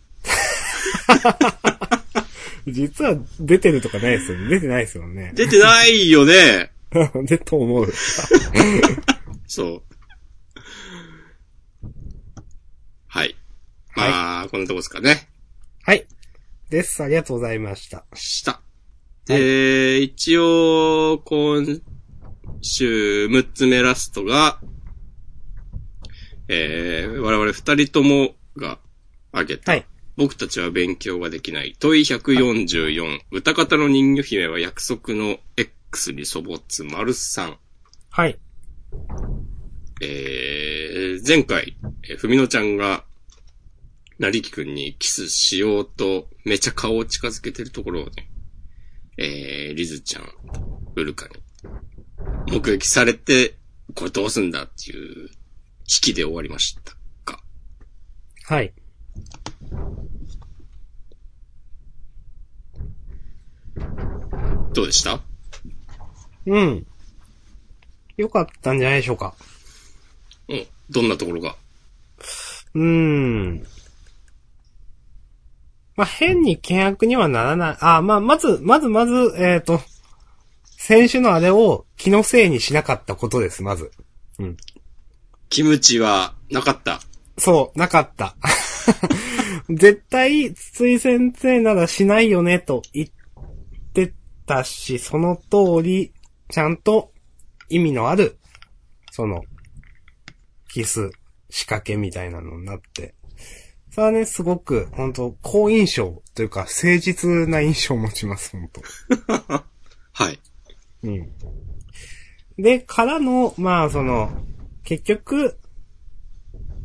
[2.69, 4.49] 実は出てるとかないですよね。
[4.49, 5.33] 出てないですよね。
[5.35, 6.71] 出てないよね。
[7.27, 7.93] で、と思う。
[9.47, 9.83] そう。
[13.09, 13.37] はい。
[13.97, 15.29] まあ、こんなとこですかね。
[15.83, 16.07] はい。
[16.69, 17.03] です。
[17.03, 18.05] ありがとうございました。
[18.15, 18.61] した。
[19.27, 21.65] で、一応、今
[22.63, 24.61] 週、6つ目ラストが、
[26.49, 28.79] えー、我々二人ともが
[29.33, 29.87] 挙げた、はい。
[30.17, 31.77] 僕たちは勉強ができない。
[31.79, 37.57] 問い144、歌方の人魚姫は約束の X に粗没、丸3。
[38.11, 38.39] はい。
[40.03, 41.77] えー、前回、
[42.09, 43.05] えーふみのちゃんが、
[44.19, 48.31] なりきくんにキスしようと、めちゃ顔を近づけてるところをね、
[49.17, 50.25] えー、リズちゃん、
[50.97, 51.37] ウルカに、
[52.49, 53.57] 目撃されて、
[53.95, 55.35] これどうすんだっていう、引
[55.87, 57.43] きで終わりましたか？
[58.45, 58.73] はい。
[64.73, 65.21] どうでした？
[66.47, 66.87] うん。
[68.17, 69.35] よかったんじゃないでしょうか。
[70.49, 70.67] うん。
[70.91, 71.57] どんなところが？
[72.75, 73.67] うーん。
[75.97, 77.77] まあ、変に険悪にはならない。
[77.81, 79.81] あ、まあ、まず、まずまず、えっ、と、
[80.83, 83.91] 選手のあれを気のせいにしなかったことです、まず。
[84.39, 84.57] うん。
[85.51, 87.01] キムチはなかった？
[87.37, 88.35] そう、なかった。
[89.69, 93.09] 絶対、筒井先生ならしないよね、と言っ
[93.93, 94.15] て
[94.47, 96.15] たし、その通り、
[96.49, 97.13] ちゃんと
[97.69, 98.39] 意味のある、
[99.11, 99.45] その、
[100.73, 101.11] キス、
[101.51, 103.15] 仕掛けみたいなのになって。
[103.91, 108.83] それはね、すごく、本当好印象というか、誠実な印象を持ちます、本当
[110.13, 110.41] はい。
[111.03, 111.33] うん。
[112.59, 114.31] で、からの、まあ、その、
[114.85, 115.59] 結局、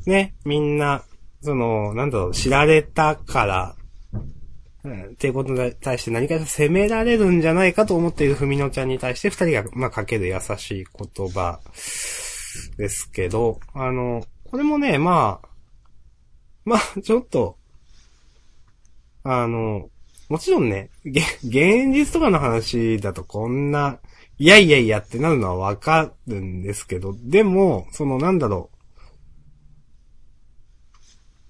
[0.05, 1.03] ね、みんな、
[1.41, 3.75] その、なんだろう、知られたから、
[4.83, 11.59] うんっていうことに対して何かしら責められるんじゃないかと思っているふみのちゃんに対して二人が、まあ、かける優しい言葉
[12.77, 15.47] ですけど、あの、これもね、まあ、
[16.65, 17.57] まあ、ちょっと、
[19.23, 19.89] あの、
[20.29, 23.99] もちろんね、げ現実とかの話だとこんな、
[24.37, 28.69] いやいやいやってなるのはわかるんですけど、でも、そのなんだろ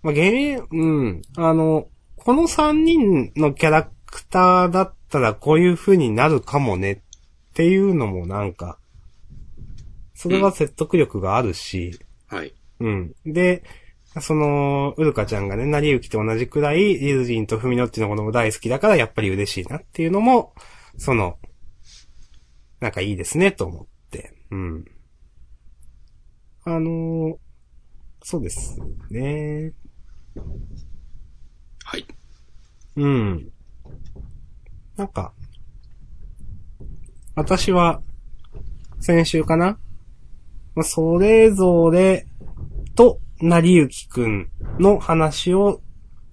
[0.03, 0.07] う。
[0.07, 6.99] まあ、現、うん、あの、この三人のキャラクターだったらこういう風になるかもねっ
[7.53, 8.77] ていうのもなんか、
[10.13, 12.53] それは説得力があるし、はい。
[12.79, 13.15] うん。
[13.25, 13.63] で、
[14.21, 20.53] その、ウルカちゃんがね、成り行きと同じくらい、リズジンとフミノッチのことも大好きだから、やっぱり嬉しいなっていうのも、
[20.97, 21.37] その、
[22.79, 24.33] なんかいいですね、と思って。
[24.51, 24.85] うん。
[26.63, 27.35] あのー
[28.27, 28.79] そうです
[29.11, 29.71] ね。
[31.83, 32.07] はい。
[32.95, 33.51] うん。
[34.95, 35.31] なんか、
[37.35, 38.01] 私は、
[38.99, 39.77] 先週かな？
[40.73, 42.25] まあそれぞれ
[42.95, 45.81] と、なりゆきくんの話を、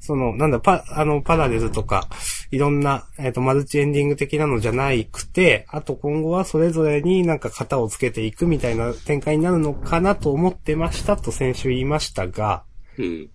[0.01, 2.09] その、なんだ、パ、あの、パラレルとか、
[2.51, 12.65] いろんな、えっ、と、マルチエンディング的なのじゃないくて、あと今後はそれぞれになんか型をつけていくみたいな展開になるのかなと思ってましたと先週言いましたが、
[12.99, 13.31] うん。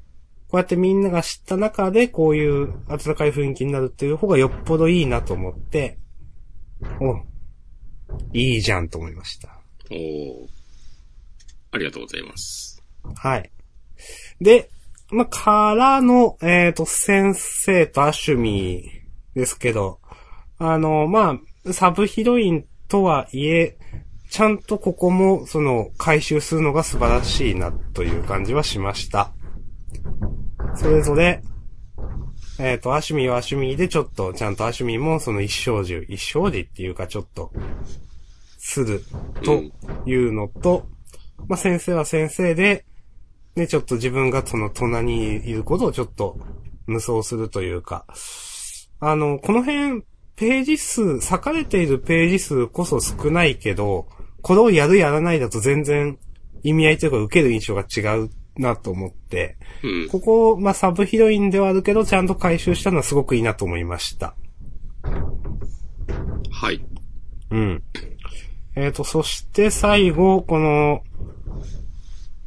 [0.49, 5.97] こうやってみんなが知った中で、こういう温かい雰囲気になるっていう方がよっぽどいいなと思って、
[6.99, 7.17] お、
[8.33, 9.59] いいじゃんと思いました。
[9.89, 10.57] おー
[11.71, 12.83] ありがとうございます。
[13.15, 13.51] はい。
[14.41, 14.69] で、
[15.09, 19.99] まあ、からの、えっ、と、先生とアシュミーですけど、
[20.57, 23.77] あの、まあ、サブヒロインとはいえ、
[24.29, 29.31] ちゃんとここも、その、回収するのが素晴らしいな、という感じはしました。
[30.75, 31.41] それぞれ、
[32.59, 37.51] えっ、と、アシュミはアシュミでちょっと、ちゃんとアシュミもその一生獣、一生児っていうかちょっと、
[38.57, 39.03] する、
[39.43, 39.63] と
[40.05, 40.87] いうのと、
[41.47, 42.83] まあ、先生は先生で、
[43.57, 46.37] ね、ちょっと自分がその隣にいることをちょっと
[46.85, 48.05] 無双するというか、
[48.99, 50.03] あの、この辺、
[50.35, 54.07] ページ数、割かれているページ数こそ少ないけど、
[54.43, 56.19] これをやるやらないだと全然
[56.61, 60.09] 意味合いというか受ける印象が違うなと思って、うん。
[60.09, 64.35] ここ、まあ、サブヒロインではあるけど、ちゃんと回収したのはすごくいいなと思いました。
[66.51, 66.85] はい。
[67.49, 67.83] うん。
[68.75, 71.01] えっ、と、そして最後、この、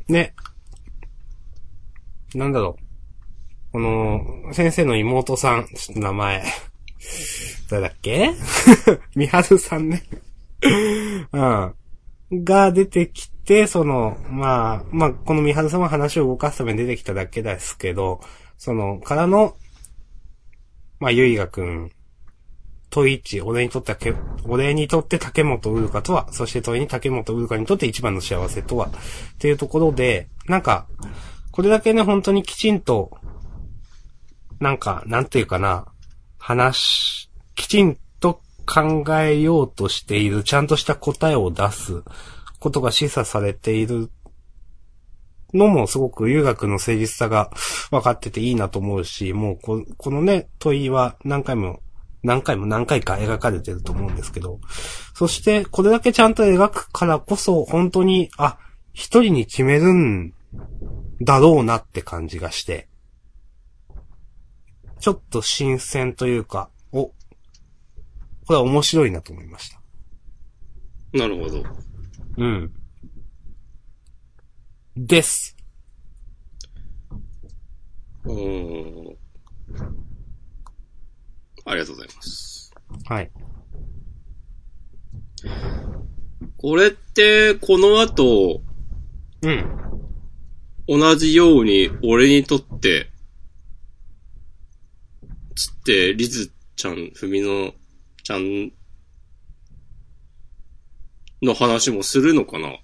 [0.09, 0.35] ね、
[2.35, 3.73] なんだろう。
[3.73, 6.45] この、先生の妹さん、ちょっと名前、
[7.71, 8.33] 誰だっけ？
[9.15, 10.03] みはるさんね。
[11.33, 12.45] うん。
[12.45, 18.21] が出てきて、その、まあ、まあ、このみはるさんは話を動かすために出てきただけですけど、
[18.59, 19.57] その、からの、
[20.99, 21.91] まあ、ゆいがくん
[22.91, 24.15] 問一、俺にとってけ、
[24.45, 28.91] 俺にとって竹本ウルカとは、そして問いに竹本ウルカにとって一番の幸せとは、っ
[29.39, 30.87] ていうところで、なんか、
[31.53, 33.11] これだけね、本当にきちんと、
[34.61, 35.87] なんか、なんていうかな、
[36.39, 42.03] 話、きちんと考えようとしている、ちゃんとした答えを出す
[42.59, 44.11] ことが示唆されている
[45.55, 47.51] のもすごく留学の誠実さが
[47.91, 51.81] 分かってていいなと思うし、もうここのね、問いは何回も、
[52.23, 54.61] 何回も何回か描かれてると思うんですけど、
[55.15, 58.59] そしてこれだけちゃんと描くからこそ、本当に、あ、
[58.93, 60.35] 一人に決めるん
[61.21, 62.89] だろうなって感じがして、
[65.01, 67.15] ちょっと新鮮というか、お、こ
[68.51, 69.81] れは面白いなと思いました。
[71.13, 71.65] なるほど。
[72.37, 72.73] うん。
[74.97, 75.57] です。
[78.25, 79.17] うーん。
[81.65, 82.73] ありがとうございます。
[83.07, 83.31] はい。
[86.59, 88.63] これって、この後、
[89.43, 89.90] うん。
[90.93, 93.13] 同じように俺にとって、
[95.55, 97.73] つって、リズちゃん、ふみの
[98.25, 98.73] ちゃん
[101.43, 102.77] の話もするのかな？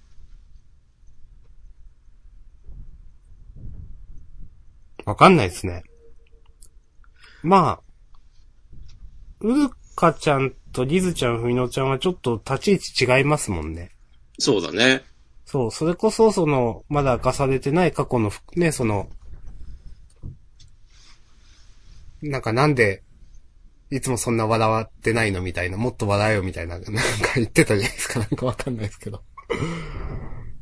[5.03, 5.83] わかんないですね。
[7.43, 7.81] まあ、
[9.41, 13.91] うるかちゃんとリズちゃん、ふみのちゃんはちょっと立ち位置違いますもんね。
[14.39, 15.03] そうだね。
[15.47, 19.07] そう、それこそその、まだ明かされてない過去のふ、ね、その、
[22.21, 23.01] なんかなんで、
[23.89, 25.41] いつもそんな笑ってないの？
[25.41, 26.91] みたいな、もっと笑えよみたいな、なんか
[27.35, 29.23] 言ってたじゃないですか、 なんかわかんないですけど。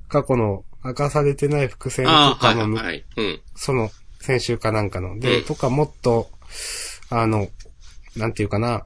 [0.08, 3.06] 過去の明かされてない伏線とかのはいはい。
[3.18, 3.42] うん。
[3.56, 3.90] その、
[4.22, 5.18] 先週かなんかの。
[5.18, 6.30] で、うんとかもっと、
[7.10, 7.48] あの、
[8.16, 8.86] なんていうかな、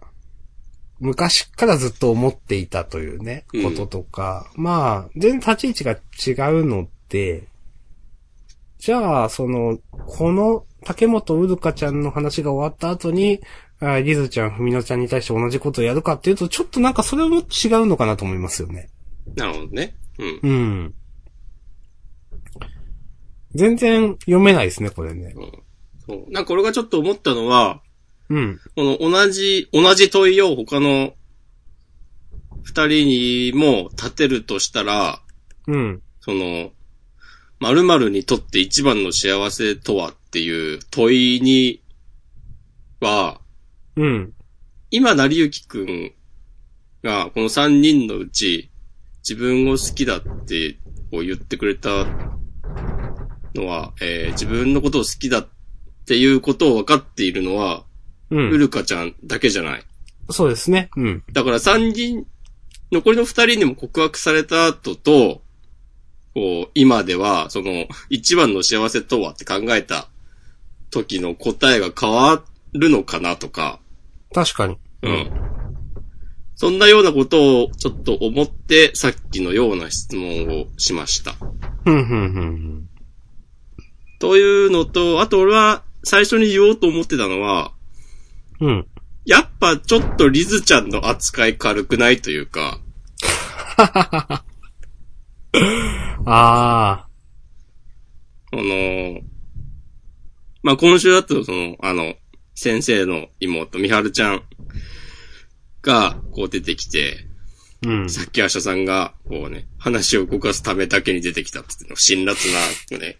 [1.00, 7.48] 昔からずっと思っていたというね、うんこととか、まあ、全然立ち位置が違うので、
[8.78, 13.42] じゃあ、その、この、竹本うるかちゃんの話が終わった後に、
[13.82, 18.90] あリズちゃん、ふみのちゃんに対して同じことをやるかっていうと、ちょっとなんかそれも違うのかなと思いますよね。
[19.36, 19.96] なるほどね。
[20.18, 20.40] うん。
[20.42, 20.94] うん。
[23.56, 25.34] 全然読めないですね、これね。
[25.36, 25.52] うん
[26.10, 26.32] そう。
[26.32, 27.82] なんか俺がちょっと思ったのは、
[28.30, 28.60] うん。
[28.76, 31.14] この同じ、同じ問いを他の
[32.64, 35.22] 二人にも立てるとしたら、
[35.68, 36.02] うん。
[36.22, 36.72] その、
[37.60, 41.82] 〇〇にとって一番の幸せとはっていう問いに
[43.00, 43.42] は、
[43.96, 44.34] うん。
[44.92, 46.14] 今、成幸くん
[47.04, 48.70] が、この三人のうち、
[49.28, 50.78] 自分を好きだって、
[51.12, 52.06] こう言ってくれた
[53.56, 55.48] のは、えー自分のことを好きだっ
[56.06, 57.84] ていうことを分かっているのは、
[58.32, 58.36] う。
[58.36, 59.84] うんるかちゃんだけじゃない。
[60.30, 60.90] そうですね。
[60.96, 61.24] うん。
[61.32, 62.26] だから三人、
[62.92, 65.42] 残りの二人にも告白された後と、
[66.34, 70.08] こう、今では、その、一番の幸せとはって考えた
[70.92, 73.80] 時の答えが変わるのかなとか、
[74.34, 74.78] 確かに。
[75.02, 75.32] うん。
[76.56, 81.34] そんなようなことをちょっと思って、さっきのような質問をしました。
[81.86, 82.90] ふんふんふん
[84.20, 87.72] というのと、あと俺は最初に言おうと思ってたのは。
[88.62, 88.88] うん。
[89.26, 92.80] やっぱちょっとリズちゃんの扱い軽くないというか、
[96.26, 97.06] あ
[98.52, 99.22] あの、
[100.64, 102.16] まあ、今週だとその、あの、
[102.56, 104.44] 先生の妹、みはるちゃん
[105.82, 107.26] が、こう出てきて、
[107.86, 108.10] うん。
[108.10, 112.36] さっき明日さんが、こうね、話を動かすためだけに出てきたって辛辣
[112.92, 113.18] な、ね、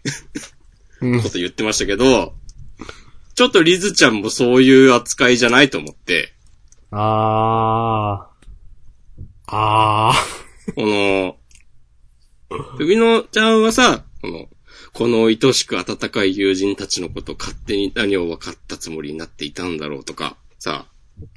[1.00, 2.34] うんこと言ってましたけど、
[3.40, 6.34] ちょっとリズちゃんもそういう扱いじゃないと思って、
[6.90, 9.46] あー。
[9.46, 10.12] あ
[10.74, 11.36] この、
[12.78, 14.46] 海野ちゃんはさ、この、
[14.92, 20.84] この愛しく温かい友人たちのこと勝手に何を分かったつもりになっていたんだろうとか、さ、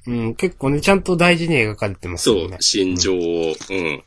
[0.06, 0.12] ー。
[0.12, 4.04] うん、結構ね、ちゃんと大事に描かれてますそう心情を、うん。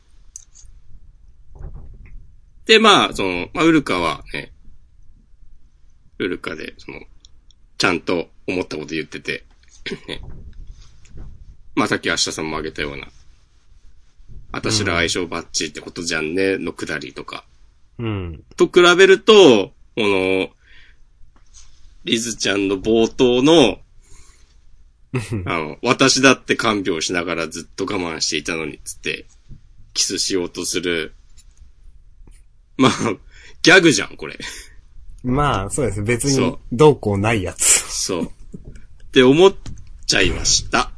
[2.67, 4.53] で、まあ、その、まあ、ウルカはね、
[6.19, 6.99] ウルカで、その、
[7.77, 9.43] ちゃんと思ったこと言ってて、
[10.07, 10.21] ね。
[11.75, 13.07] まあ、さっき明日さんも挙げたような、
[14.51, 17.45] 私ら相性バッチってことじゃんね、のくだりとか。
[17.99, 18.43] うん。
[18.55, 20.49] と比べると、この、
[22.05, 23.79] リズちゃんの冒頭の、
[25.45, 29.25] あの、 私だって看病しながらずっと我慢していたのに、つって、
[29.93, 31.13] キスしようとする。
[32.77, 32.91] まあ、
[33.61, 34.37] ギャグじゃん、これ。
[35.27, 36.01] まあ、そうです。
[36.03, 37.63] 別にどうこうないやつ。
[37.63, 38.23] そう。
[38.23, 38.29] っ
[39.11, 39.53] て思っ
[40.05, 40.79] ちゃいました。
[40.79, 40.89] あ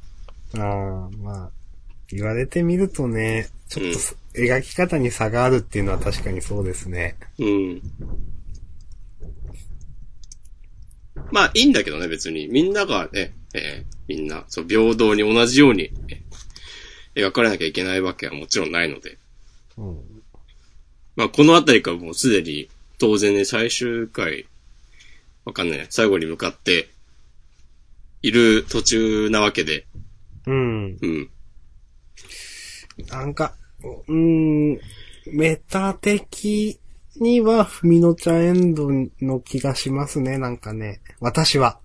[0.58, 1.52] あ、まあ、
[2.10, 7.16] 言われてみるとね、ちょっとす、描き方に差があるっていうのは確かにそうですね。
[7.40, 7.82] うん。
[11.32, 12.48] まあ、いいんだけどね、別に。
[12.48, 16.30] みんながね、えーみんな、そう、平等に同じように、えー
[17.16, 19.18] 描かれなきゃいけないわけはもちろんないので。
[19.78, 19.98] うん。
[21.16, 22.70] まあ、このあたりからもうすでに、
[23.00, 24.46] 当然ね、最終回、
[25.46, 25.88] わかんない。
[25.90, 26.90] 最後に向かって、
[28.22, 29.88] いる途中なわけで、
[30.46, 30.98] うん。
[31.02, 31.30] うん。
[33.08, 33.56] なんか、
[34.08, 34.80] うーん、
[35.32, 36.80] メタ的
[37.16, 38.90] には、ふみのちゃんエンド
[39.22, 41.00] の気がしますね、なんかね。
[41.22, 41.80] 私は。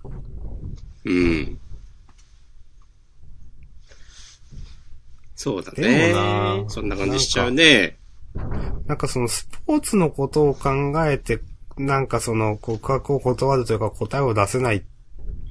[1.04, 1.60] うん。
[5.36, 7.98] そうだでねそんな感じしちゃうね。
[8.86, 10.70] なんかそのスポーツのことを考
[11.06, 11.40] えて、
[11.76, 14.84] なんかその告白を断るというか答えを出せない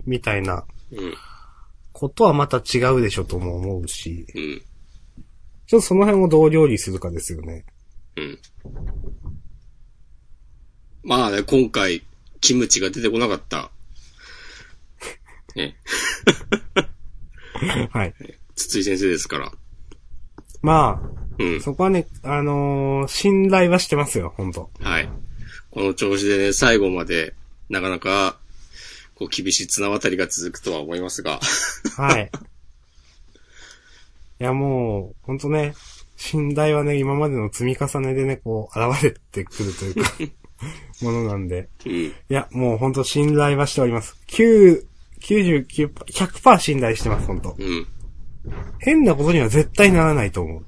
[0.05, 1.13] みたいなうん。
[1.91, 4.61] ことはまた違うでしょとも思うし、うん。
[5.67, 7.65] ちょっとその辺をどう料理するかですよね。
[8.17, 8.39] うん。
[11.03, 12.03] まあね、今回、
[12.41, 13.71] キムチが出てこなかった。
[15.55, 15.75] ね、
[17.91, 18.13] はい。
[18.55, 19.51] 筒井先生ですから。
[20.61, 21.61] まあ、うん。
[21.61, 25.09] そこはね、あのー信頼はしてますよ、本当はい。
[25.71, 27.33] この調子でね、最後まで、
[27.69, 28.37] なかなか、
[29.15, 31.39] こう、厳しい綱渡りが続くとは思いますが。
[31.97, 32.31] はい。
[34.39, 35.73] いや、もう、ほんとね、
[36.15, 40.11] 信頼はね、今までの積み重ねでね、こう、現れてくるというか、
[41.01, 41.69] ものなんで。
[41.85, 41.93] うん。
[41.93, 44.15] いや、もうほんと信頼はしております。
[44.27, 44.85] 9、
[45.21, 47.55] 99%、100%信頼してます、ほんと。
[47.57, 47.87] うん。
[48.79, 50.65] 変なことには絶対ならないと思う。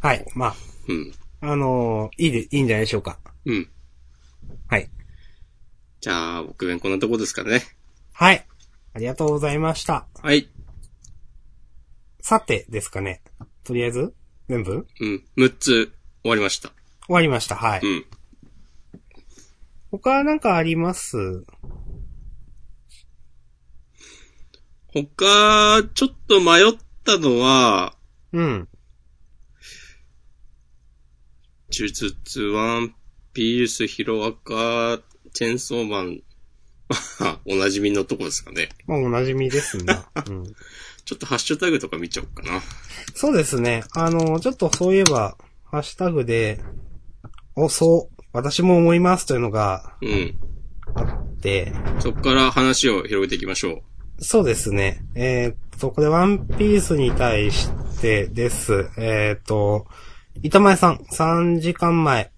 [0.00, 0.54] はい、まあ、
[0.88, 1.12] うん。
[1.40, 3.18] あのーいいで、いいんじゃないでしょうか。
[3.44, 3.70] うん。
[4.68, 4.90] はい。
[6.00, 7.62] じゃあ、僕弁こんなとこですからね。
[8.12, 8.46] はい。
[8.94, 10.06] ありがとうございました。
[10.22, 10.48] はい。
[12.20, 13.22] さて、ですかね。
[13.64, 14.14] とりあえず
[14.48, 14.86] 全部？
[15.00, 15.24] うん。
[15.36, 15.92] 6つ
[16.22, 16.70] 終わりました。
[17.06, 17.56] 終わりました。
[17.56, 17.80] はい。
[17.82, 18.04] うん。
[19.90, 21.44] 他なんかあります？
[24.92, 27.96] 他、ちょっと迷ったのは、
[28.32, 28.68] うん。
[31.70, 32.94] 呪術、ワン
[33.32, 35.02] ピース、ヒロアカ、
[35.32, 36.20] チェンソーマン、
[37.46, 38.68] おなじみのとこですかね。
[38.86, 40.06] まあ、お馴染みですな。
[40.28, 40.44] うん。
[41.04, 42.62] ちょっとハッシュタグとか見ちゃおうかな。
[43.14, 43.84] そうですね。
[43.92, 46.60] あの、ちょっとそういえば、ハッシュタグで、
[47.56, 50.38] お、そう、私も思いますというのがうん。
[50.94, 53.82] あって、そこから話を広げていきましょ
[54.22, 55.04] そうですね。
[55.14, 57.70] えーっと、これワンピースに対し
[58.00, 58.88] てです。
[58.96, 59.86] えーっと、
[60.42, 62.30] 板前さん、3時間前。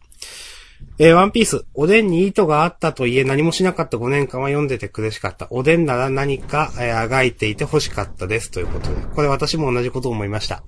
[0.99, 5.47] えーワンピース、おでんに意図があったといえ何もしなかった5年間は読んでて苦しかった。
[5.51, 8.51] おでんなら何か、えあがいていて欲しかったです。
[8.51, 9.03] ということで。
[9.15, 10.63] これ私も同じことを思いました。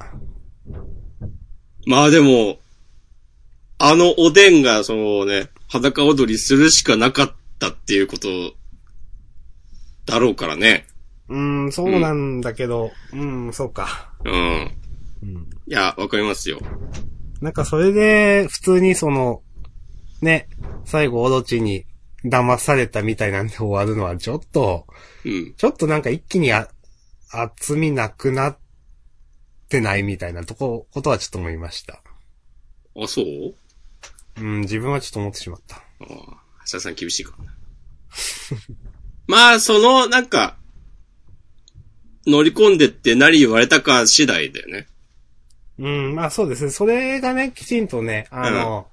[1.87, 2.59] まあでも、
[3.79, 8.29] あのおでんが、そのね、裸踊りするしかなかったっていうこと、
[10.05, 10.87] だろうからね。
[11.29, 14.13] うーん、そうなんだけど、うん、そうか。
[14.25, 14.71] うん。
[15.23, 15.51] うん。
[15.67, 16.61] いや、わかりますよ。
[17.41, 19.43] なんかそれで、普通にその、
[20.23, 20.49] ね、
[20.85, 21.85] 最後オロチに
[22.25, 24.87] 騙されたみたいなんで終わるのはちょっと、
[25.25, 25.55] うん。
[25.57, 26.69] ちょっとなんか一気にあ、
[27.31, 28.59] 厚みなくなっ
[29.69, 32.03] てないみたいなとこ、ことはちょっと思いました。
[32.97, 33.25] あ、そう？
[34.39, 35.77] うん、自分はちょっと思ってしまった。
[35.77, 36.07] ああ、
[36.67, 37.53] 橋田さん厳しいかな。
[39.27, 40.57] まあ、その、なんか、
[42.27, 44.87] 乗り込んでって何言われたか次第だよね。
[45.79, 46.71] うん、まあそうですね。
[46.71, 48.89] それがね、きちんとね、あの、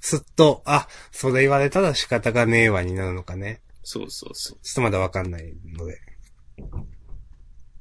[0.00, 3.60] すっと、あ、それ言われたら仕方がねえわになるのかね。
[3.82, 4.58] そうそうそう。
[4.62, 5.98] ちょっとまだわかんないので。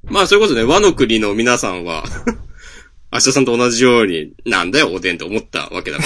[0.04, 2.04] まあそういうことね、和の国の皆さんは、
[3.12, 6.04] 明日さんと同じように、なんだよ、おでんって思ったわけだか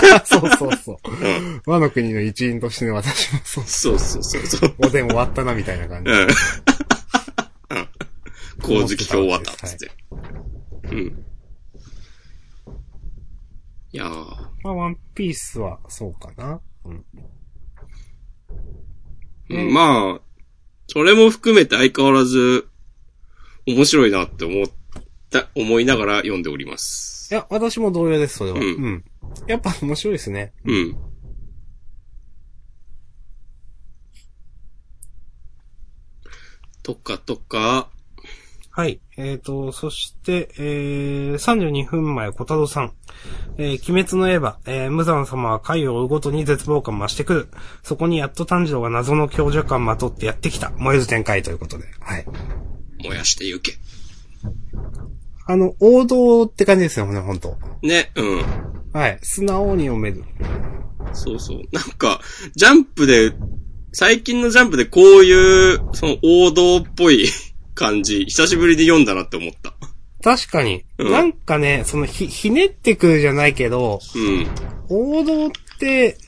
[0.00, 0.22] らね。
[0.26, 1.10] そうそうそう。
[1.10, 1.62] うん。
[1.64, 3.64] 和の国の一員としてね、私もそう。
[3.66, 4.74] そうそうそうそう。
[4.78, 6.10] おでん終わったな、みたいな感じ。
[6.10, 6.28] うん。
[8.60, 9.90] 光月今日終わったっつって。
[10.84, 11.24] うん。
[13.92, 14.08] いやー、
[14.62, 16.60] まあ、ワンピースはそうかな。
[16.84, 17.04] うん。
[19.50, 20.20] うんまあ、
[20.86, 22.68] それも含めて相変わらず、
[23.66, 24.66] 面白いなって思っ
[25.30, 27.36] た、思いながら読んでおりますい。
[27.36, 28.60] や、私も同様です、それは。
[28.60, 29.04] ううん。
[29.46, 30.52] やっぱ面白いですね。
[30.64, 30.96] うん。
[36.82, 37.90] とかとか、
[38.72, 39.00] はい。
[39.16, 42.92] えっ、と、そして、えー、32分前、小太郎さん。
[43.58, 47.48] えー、鬼滅の刃、えー、無惨様は回を追うごとに絶望感増してくる。
[47.82, 50.70] そこにやっと炭治郎が謎の強者感まとってやってきた。
[50.76, 51.84] 燃えず展開ということで。
[51.98, 52.26] はい。
[53.02, 53.72] 燃やしてゆけ。
[55.46, 58.44] あの、王道って感じですよね、本当ね、うん。
[58.92, 59.18] はい。
[59.22, 60.24] 素直に読める。
[61.12, 61.62] そうそう。
[61.72, 62.20] なんか、
[62.54, 63.32] ジャンプで、
[63.92, 67.26] 最近のジャンプでこういう、その王道っぽい
[67.80, 69.72] 感じ、久しぶりに読んだなって思った。
[70.22, 70.84] 確かに。
[70.98, 74.46] うんなんかね、そのひ、ひねってくるじゃないけど、うん。
[74.90, 76.18] 王道って、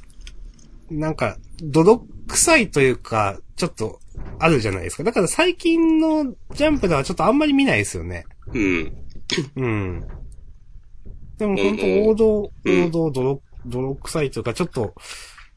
[0.90, 4.00] なんか、泥臭いというか、ちょっと、
[4.38, 5.04] あるじゃないですか。
[5.04, 8.24] だから最近のジャンプではちょっとあんまり見ないですよね。
[8.52, 8.92] うん。
[9.56, 10.00] うん。
[11.36, 14.94] でも本うん当王道、うん王道、泥、泥臭いというか、ちょっと、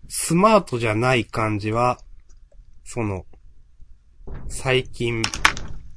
[0.10, 2.00] スマートじゃない感じは、
[2.84, 3.26] その、
[4.50, 5.24] 最近っ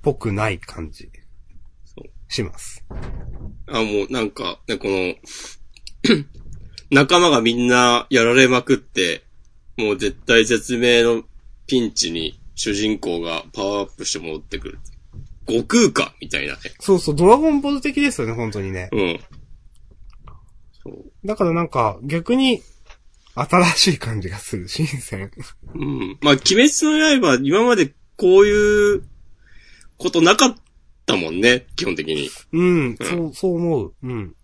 [0.02, 1.10] ぽくない感じ
[1.84, 2.32] そう。
[2.32, 2.84] します。
[3.66, 5.14] あ、もうなんか、ね、この、
[6.90, 9.24] 仲間がみんなやられまくって、
[9.76, 11.22] もう絶対絶命の
[11.66, 14.78] ピンチに主人公がパワーアップして戻ってくる。
[15.46, 16.60] 悟空かみたいなね。
[16.80, 18.88] そうそう、ドラゴンボール的ですよね、本当にね。
[18.92, 19.20] うん。
[20.84, 21.26] そう。
[21.26, 22.62] だからなんか、逆に、
[23.34, 25.30] 新しい感じがする、新鮮。
[25.74, 26.18] うん。
[26.20, 29.04] まあ、鬼滅の刃、今までこういう
[29.98, 30.54] ことなかっ
[31.06, 32.30] たもんね、基本的に。
[32.52, 33.94] うん、そう、そう思う。
[34.02, 34.34] うん。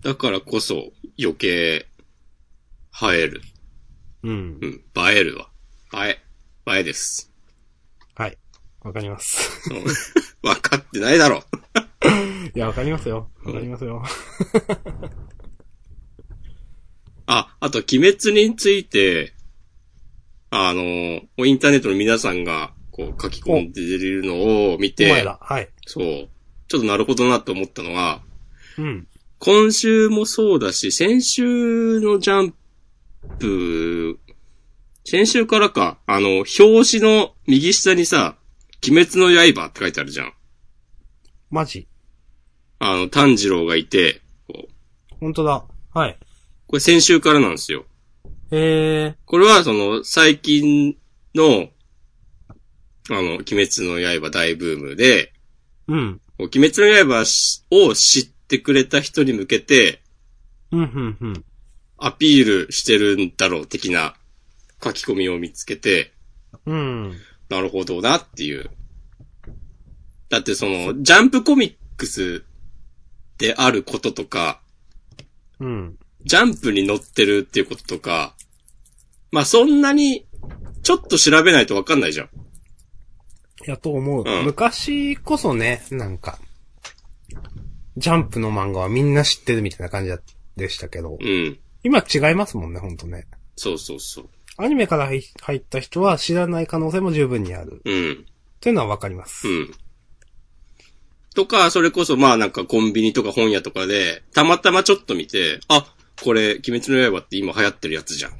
[0.00, 1.86] だからこそ余計映
[3.12, 3.42] える。
[4.22, 4.66] うんう。
[4.66, 4.82] ん。
[4.96, 5.50] 映えるわ。
[6.06, 6.20] 映え。
[6.74, 7.32] 映えです。
[8.14, 8.38] はい。
[8.80, 9.70] わかります。
[9.70, 9.84] うん
[10.42, 11.44] 分かってないだろ。
[12.54, 13.30] いや、わかりますよ。
[13.44, 14.02] わかりますよ。
[17.26, 19.34] あ、あと、鬼滅について、
[20.54, 25.38] あの、インターネットの皆さんが、こう、書き込んでるのを見て、お前ら。
[25.40, 25.70] はい。
[25.86, 26.04] そう、
[26.68, 28.20] ちょっとなるほどなと思ったのが、
[28.76, 29.08] うん。
[29.38, 32.54] 今週もそうだし、先週のジャン
[33.38, 34.18] プ、
[35.04, 38.36] 先週からか、あの、表紙の右下にさ、
[38.86, 40.34] 鬼滅の刃って書いてあるじゃん。
[41.50, 41.88] マジ？
[42.78, 45.64] あの、炭治郎がいて、こう本当だ。
[45.94, 46.18] はい。
[46.66, 47.86] これ先週からなんですよ。
[48.54, 50.98] えこれはその、最近
[51.34, 51.70] の、
[53.08, 56.20] あの、鬼滅の刃大ブームで、ー、うん。
[56.38, 57.24] 鬼滅の刃
[57.70, 60.02] を知ってくれた人に向けて、
[60.70, 61.44] うん、うん、うん。
[61.96, 64.16] アピールしてるんだろう的な
[64.84, 66.12] 書き込みを見つけて、
[66.66, 67.16] うん。
[67.48, 68.70] なるほどなっていう。
[70.28, 72.44] だってその、ジャンプコミックス
[73.38, 74.60] であることとか、
[75.58, 75.98] うん。
[76.24, 78.34] ジャンプに載ってるっていうこととか、
[79.32, 80.26] まあそんなに、
[80.82, 82.28] ちょっと調べないとわかんないじゃん。
[83.66, 84.24] やと思う。
[84.26, 86.38] うん昔こそね、なんか、
[87.96, 90.12] ジャンプの漫画はみんな知ってるみたいな感じ
[90.56, 91.58] でしたけど、うん。
[91.82, 93.26] 今違いますもんね、ほんとね。
[93.56, 94.28] そうそうそう。
[94.58, 97.80] アニメから入入った人は知らない可能性も十分にある。
[97.84, 98.12] うん。
[98.12, 98.16] っ
[98.60, 99.48] ていうのはわかります。
[99.48, 99.72] うん。
[101.34, 108.32] とか、それこそまあなんかコンビニとか本屋とかで、たまたまちょっと見て、あ、これ、鬼滅の刃って今流行ってるやつじゃん。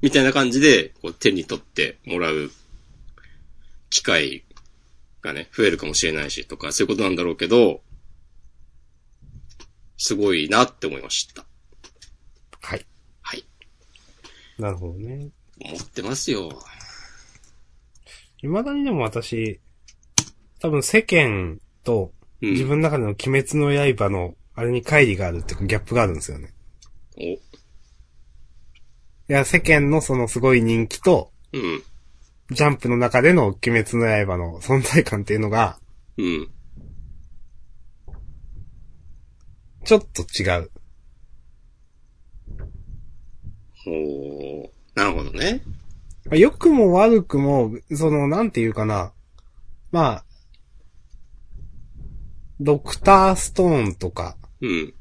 [0.00, 2.50] みたいな感じで、こう手に取ってもらう
[3.90, 4.44] 機会
[5.22, 7.80] がね、増えるかもしれないし、とか、そういうことなんだろうけど、
[9.96, 11.44] すごいなって思いました。
[12.60, 12.86] はい。
[13.20, 13.44] はい。
[14.58, 15.28] なるほどね。
[15.60, 16.50] 思ってますよ。
[18.38, 19.60] 未だにでも私、
[20.60, 22.50] 多分世間とうん。
[22.52, 26.52] 自分の中での鬼滅の刃のあれに乖離があるってギャップがあるんですよね。
[27.16, 27.38] お、
[29.30, 31.82] いや、世間のそのすごい人気と、うん。
[32.50, 35.78] ジャンプの中での鬼滅の刃の存在感っていうのが、
[36.16, 36.48] うん。
[39.84, 40.70] ちょっと違う。
[43.84, 44.68] ほー。
[44.94, 45.60] なるほどね。
[46.24, 49.12] まあ良くも悪くも、その、なんていうかな。
[49.90, 50.24] まあ、
[52.60, 54.94] ドクターストーンとか、うん。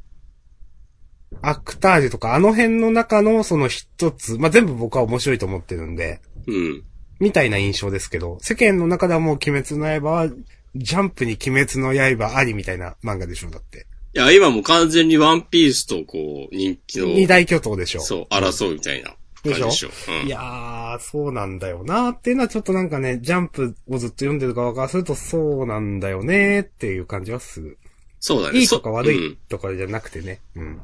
[1.42, 6.84] アクタージュとか、あの辺の中のその一つ、まあ、全部僕は面白いと思ってるんで、うん。
[7.20, 10.30] みたいな印象ですけど、世間の中ではもう鬼滅の刃は、
[10.76, 13.88] ジャンプに鬼滅の刃ありみたいな漫画でしょ、だって。
[14.14, 18.02] いや、今もう完全にワンピースとこう、人気の、二大巨頭でしょ。
[18.02, 19.90] そう、争うみたいな感じでしょ。
[20.22, 20.28] うん。
[20.28, 27.78] いやー、そうなんだよなーっていうのはちょっとなんかね、ジャンプをずっと読んでる側からするとそうなんだよねーっていう感じはする。
[28.20, 28.60] そうだね。
[28.60, 30.40] いいとか悪いとかじゃなくてね。
[30.56, 30.80] うん。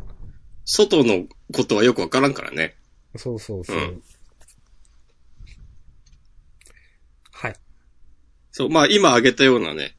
[0.66, 2.76] 外のことはよくわからんからね。
[3.16, 3.78] そうそうそう。
[3.78, 4.04] うん
[7.32, 7.56] はい。
[8.52, 9.96] そう、まあ今挙げたようなね、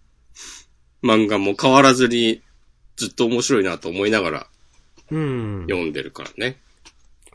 [1.03, 2.43] 漫画も変わらずに
[2.97, 4.47] ずっと面白いなと思いながら
[5.11, 5.63] うん。
[5.69, 6.59] 読んでるからね。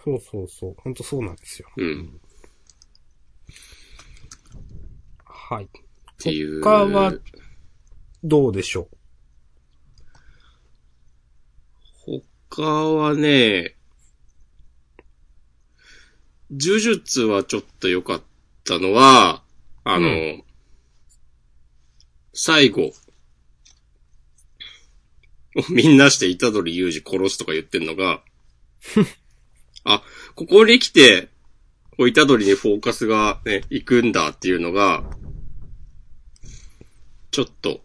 [0.03, 0.75] そうそうそう。
[0.77, 1.69] ほんとそうなんですよ。
[1.77, 2.19] うん。
[5.25, 5.65] はい。
[5.65, 5.67] っ
[6.17, 6.61] ていう。
[6.61, 7.13] 他は
[8.23, 8.88] どうでしょ
[12.50, 13.76] 他はね、
[16.52, 18.22] 呪術はちょっと良かっ
[18.66, 19.43] たのは、
[19.84, 20.43] あの、う
[22.34, 22.91] 最後、
[25.70, 28.24] みんなして虎取裕二殺すとか言ってんのが、
[29.84, 30.04] あ、
[30.36, 31.30] ここに来て、
[31.97, 35.04] こう虎取にフォーカスがね、行くんだっていうのが、
[37.32, 37.84] ちょっと、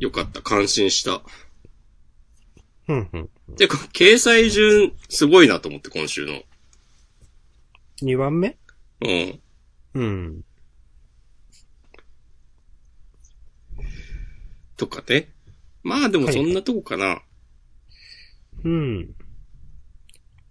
[0.00, 0.40] 良かった。
[0.40, 1.16] 感心した。
[1.16, 1.22] う。
[2.88, 3.30] うんうん。
[3.48, 6.42] で、この掲載順、すごいなと思って、今週の。
[8.02, 8.56] 2番目？
[9.00, 9.40] うん。
[9.94, 10.44] うん。
[14.76, 15.28] とかね。
[15.82, 17.22] まあでもそんなとこかな。
[18.64, 19.14] うん。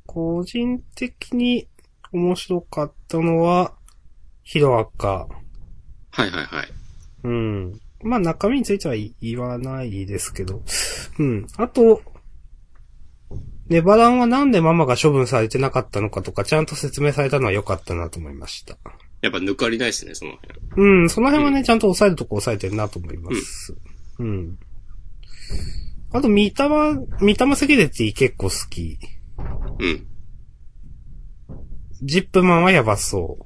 [0.06, 1.68] 個人的に
[2.12, 3.74] 面白かったのは、
[4.44, 5.28] ヒロアカ。
[6.12, 6.68] はいはいはい。
[7.24, 7.80] うん。
[8.04, 10.62] まあ中身については言わないですけど。
[11.18, 11.48] うん。
[11.58, 12.04] あと、
[13.68, 18.78] ネバランはなんでママが処分されてなかったのかとかちゃんと説明されたのは良かったなと思いました。
[19.22, 20.60] やっぱ抜かりないですね、その辺。
[20.76, 23.74] うん、その辺はね、ちゃんと抑えるとこ抑えてるなと思います。
[24.20, 24.58] うん。
[26.12, 29.00] あと、三玉、三玉セキュリティ結構好き。
[29.80, 30.08] うん。
[32.02, 33.40] ジップマンはやばそ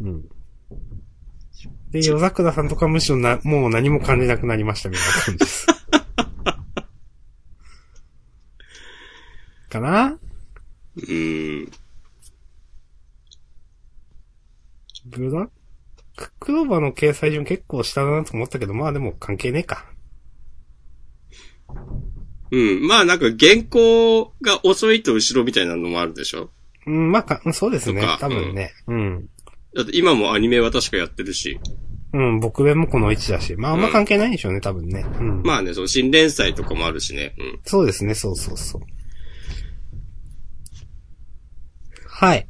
[0.00, 0.04] う。
[0.04, 0.24] うん。
[1.90, 5.66] で、夜桜さんとかむしろな、もう何も感じなくなりましたみたいな感じです。
[9.72, 10.18] かな？
[10.96, 11.72] うーん。
[15.06, 15.48] ブラッ
[16.16, 19.86] ククローバーの掲載順結構下だなと思ったけど、まあでも関係ねえか。
[22.50, 22.86] うん。
[22.86, 26.50] まあなんか原稿が遅いと後ろみたいなのもあるでしょ？
[26.86, 28.02] うん、まあか、そうですね。
[28.20, 28.72] 多分ね。
[28.86, 29.28] うん。
[29.74, 31.58] だって今もアニメは確かやってるし。
[32.12, 33.56] うん、僕弁もこの位置だし。
[33.56, 35.04] まああんま関係ないんでしょうね、多分ね。
[35.18, 35.42] うん。
[35.42, 37.34] まあね、その新連載とかもあるしね。
[37.38, 37.60] うん。
[37.64, 38.82] そうですね、そうそうそう。
[42.22, 42.46] はい。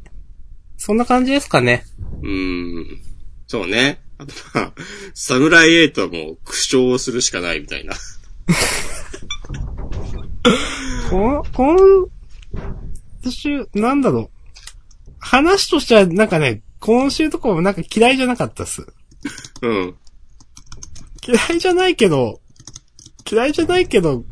[0.76, 1.86] そんな感じですかね。
[2.22, 3.00] うーん。
[3.46, 4.02] そうね。
[4.18, 4.74] あとまあ、
[5.14, 7.94] サムライエイトはもう苦笑をするしかないみたいな。
[11.08, 11.78] こ、今
[13.30, 14.30] 週、なんだろう。
[15.18, 18.86] 話としては、なんかね、今週とかもなんか嫌いじゃなかったっす。
[19.62, 19.96] うん。
[21.26, 22.42] 嫌いじゃないけど、
[23.26, 24.26] 嫌いじゃないけど、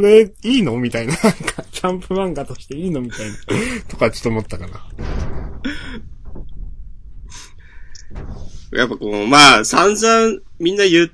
[0.00, 0.76] これ、いいの？
[0.76, 1.12] みたいな。
[1.12, 3.00] なんか、ジャンプ漫画としていいの？
[3.00, 3.34] みたいな。
[3.88, 4.88] とかちょっと思ったかな。
[8.72, 11.08] やっぱこう、まあ、散々みんな言っ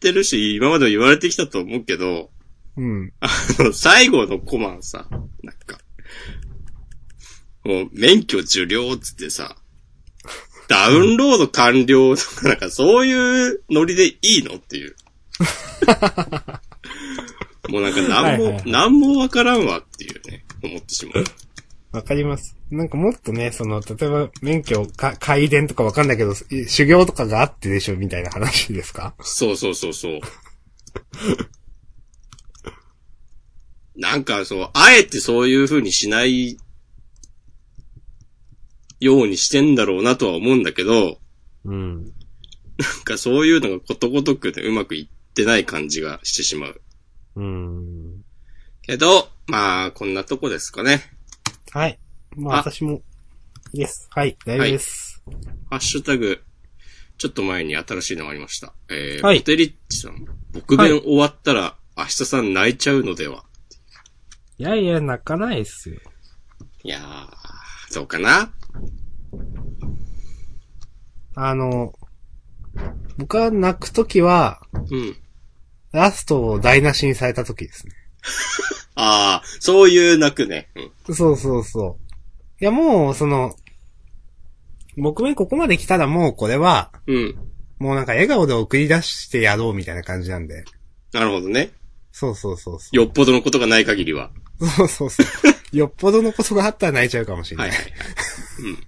[0.00, 2.30] てるし、今までも言われてきたと思うけど、
[2.76, 3.12] うん。
[3.20, 5.06] あの、最後のコマンさ、
[5.42, 5.78] なんか、
[7.64, 9.56] もう、免許受領っつってさ、
[10.68, 14.56] ダウンロード完了とか、なんかそういうノリでいいの？
[14.56, 14.96] っていう。
[17.68, 21.24] もうなんか何も、はいはいはい何もわからんわっていうね、思ってしまう。
[21.92, 22.56] わかります。
[22.70, 29.14] なんかもっとね、その、例えば、免許か、改伝とかわかんないけど、修行とかがあってでしょみたいな話ですか？
[29.22, 30.20] そうそうそうそう。
[33.96, 36.58] なんかそう、あえてそういう風にしない
[39.00, 41.18] ようにしてんだろうなとは思うんだけど、
[41.64, 42.02] うん。
[42.02, 42.12] なん
[43.04, 46.80] かそういうのがことごとくね、うまくいってない感じがしてしまう。
[47.36, 48.24] うん。
[48.82, 51.02] けど、まあ、こんなとこですかね。
[51.72, 51.98] はい。
[52.34, 53.02] まああ私も、
[53.72, 54.08] です。
[54.10, 55.22] はい、大丈夫です。
[55.70, 56.42] ハッシュタグ、
[57.18, 58.72] ちょっと前に新しいのがありました。
[58.88, 60.26] えー、はいポテリッチさん。
[60.52, 63.44] 僕弁終わったら、明日さん泣いちゃうのでは？
[64.58, 66.00] いやいや、泣かないっすよ。
[66.84, 68.52] いやー、そうかな
[71.34, 71.92] あの、
[73.18, 75.16] 僕は泣くときは、うん。
[75.96, 77.94] ラストを台無しにされたときですね。
[78.94, 80.68] あー、そういう泣くね。
[81.06, 81.14] うん。
[81.14, 82.62] そうそうそう。
[82.62, 83.56] いや、もう、その、
[84.98, 87.36] 僕もここまで来たらもうこれは、うん。
[87.78, 90.64] もうなんか笑顔で送り出してやろうみたいな感じなんで。
[91.12, 91.70] なるほどね。
[92.12, 94.30] そうそうそうそよっぽどのことがない限りは。
[94.60, 94.66] う。
[94.66, 95.26] そうそうそう。
[95.76, 97.92] よっぽどのことがあったら泣いちゃうかもしれないはいはい。
[98.60, 98.78] うん。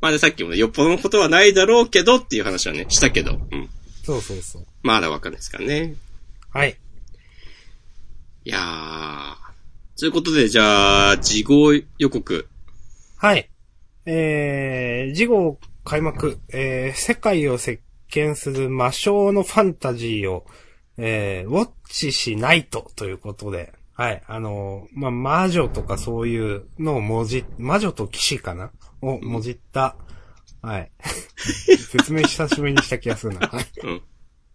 [0.00, 3.40] まあでさっきもね、よっぽどのことはないだろうけどっていう話はね、したけど。
[3.50, 3.68] うん。
[4.04, 4.66] そうそうそう。
[4.82, 5.94] まだわかんないですからね。
[6.50, 6.78] はい。
[8.44, 9.98] いやー。
[9.98, 12.48] ということで、じゃあ、事後予告。
[13.16, 13.50] はい。
[14.06, 20.46] えー、次号開幕、えー、世界を席巻する魔性のファンタジーを、
[20.96, 28.70] えー、ウォッチしないとということで、はい、あのーまあ、魔女とかそういうのを文字、魔女と騎士かな？
[29.02, 29.96] を文字った、
[30.62, 30.90] はい。
[31.36, 33.48] 説明久しぶりにした気がするな。
[33.48, 34.02] はいうん。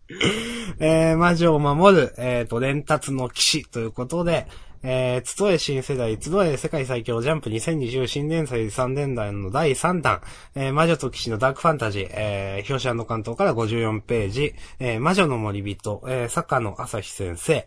[0.80, 4.47] えー、魔女を守る、えーと、伝達の騎士ということで、
[4.86, 10.22] えー、集え新世代、集え世界最強ジャンプ2020新連載3年代の第3弾、
[10.56, 17.66] えー、魔女と騎士のダークファンタジー、えー、表紙関東から54ページ、えー、魔女の森人、えー、坂野朝日先生、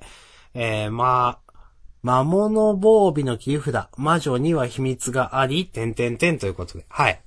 [0.53, 1.39] えー、ま、
[2.03, 7.21] 魔物防備の切り札、魔女には秘密があり、点々点ということで、はい。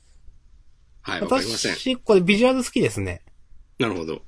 [1.01, 1.73] はい、わかりません。
[1.73, 3.23] 私、これビジュアル好きですね。
[3.79, 4.21] なるほど。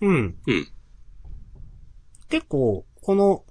[0.00, 0.38] うん。
[0.46, 0.68] うん。
[2.28, 3.44] 結構、この、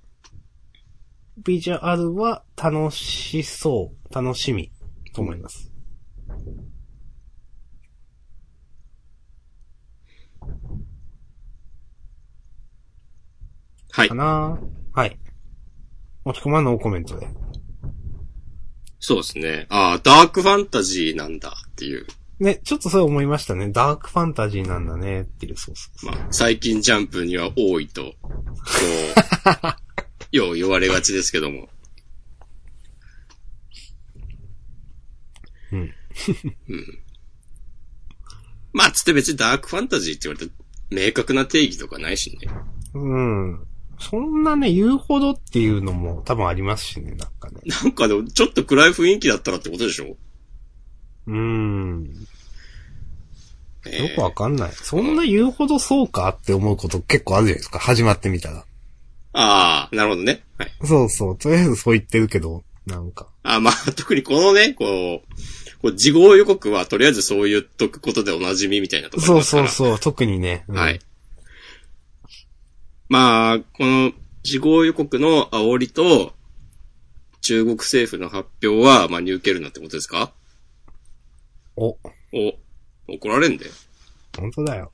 [1.44, 4.72] ビジュアルは楽しそう、楽しみ、
[5.14, 5.72] と思います。
[13.92, 14.16] はいか。
[14.16, 14.58] な
[14.94, 15.20] はい。
[16.24, 17.28] 持ち込まんノーコメントで。
[19.00, 19.66] そうですね。
[19.70, 22.06] ああ、ダークファンタジーなんだっていう。
[22.40, 23.70] ね、ちょっとそれ思いましたね。
[23.70, 26.12] ダークファンタジーなんだね、っていう、そうそうそう。
[26.12, 28.30] まあ、最近ジャンプには多いと、こ
[30.32, 31.70] う、 よう言われがちですけども。
[35.72, 35.80] うん。
[35.80, 35.94] うん。
[38.72, 40.54] まあ、つって別にダークファンタジーって言われて、
[40.92, 42.48] 明確な定義とかないしね。
[42.94, 43.68] うん。
[44.00, 47.60] そんなね、言うほどっていうのも多分ありますしね、なんかね。
[47.84, 50.16] なんかでも、ちょっと暗い雰囲気だったらってことでしょ
[51.30, 52.28] うーん。
[53.86, 54.72] えーよくわかんない。
[54.74, 57.80] そんな言うほどそうかって思うこと結構あるじゃないですか。
[57.80, 58.66] 始まってみたら。
[59.34, 60.44] ああ、なるほどね。
[60.58, 60.72] はい。
[60.86, 61.38] そうそう。
[61.38, 63.28] とりあえずそう言ってるけど、なんか。
[63.44, 69.44] あまあ、 特にこのね、こう、こう、事後予告はとりあえずそう言っとくことでおなじみみたいなところそう。
[69.44, 70.00] そうそう。
[70.00, 70.66] 特にね。
[70.68, 71.00] うんはい。。
[73.08, 74.12] まあ、この
[74.44, 76.34] 事後予告の煽りと、
[77.42, 80.34] 中国政府の発表は、まあ、に受けるなってことですか？
[81.82, 81.98] お、お、
[83.08, 83.66] 怒られんで。
[84.38, 84.92] 本当だよ。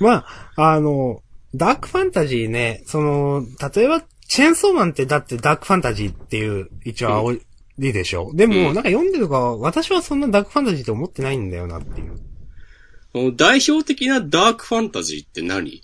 [0.00, 0.24] ま
[0.56, 1.22] あ、あの、
[1.54, 7.40] ダークファンタジーね、その、例えば、チェーンソーマンってだってダークファンタジーっていう、一応煽
[7.78, 8.32] りでしょ。
[8.34, 12.16] でも、うんなんか読んでるか私はそんなダークファンタジーって思ってないんだよなっていう。
[13.36, 15.82] 代表的なダークファンタジーって何？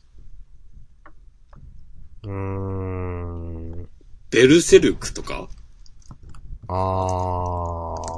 [2.25, 3.89] うーん。
[4.31, 5.49] ベルセルクとか？
[6.69, 8.12] あー。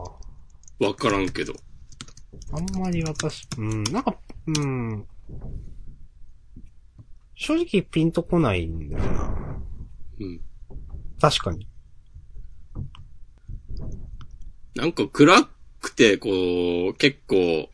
[0.81, 1.55] わからんけど。
[2.53, 4.17] あんまり私、うん、なんか、
[4.47, 5.07] うん。
[7.35, 9.59] 正直ピンとこないんだよな。
[10.21, 10.41] うん。
[11.21, 11.69] 確かに。
[14.75, 15.49] なんか暗
[15.81, 17.69] くて、こう、結構、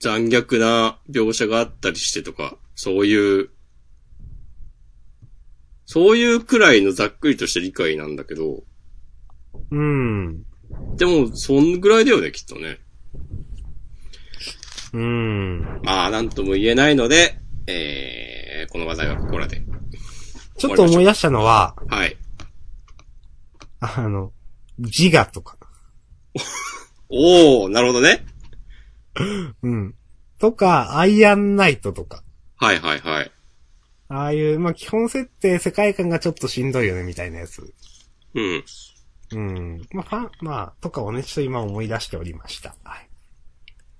[0.00, 3.50] 残虐な描写があったりしてとか、そういう、
[5.84, 8.64] そういうくらいのざっくりとした理解なんだけど、
[9.70, 10.44] うん。
[10.96, 12.78] でも、そんぐらいだよね、きっとね。
[14.92, 15.80] うん。
[15.82, 19.62] まあ、なんとも言えないので、えー、この話題はここらで。
[20.58, 22.16] ちょっと思い出したのは、はい。
[23.80, 24.32] あの、
[24.78, 25.56] 自我とか。
[27.08, 28.24] おー、なるほどね。
[29.62, 29.94] うん。
[30.38, 32.22] とか、アイアンナイトとか。
[32.56, 33.32] はいはいはい。
[34.08, 37.74] ああいう、まあ、基本設定、世界観がちょっとしんどいよね、みたいなやつ。
[38.34, 38.64] うん。
[39.32, 39.88] うん。
[39.92, 42.74] まあ、ファン、まあ、とかをね、ちょっと今思い出しておりました。
[42.84, 43.08] はい。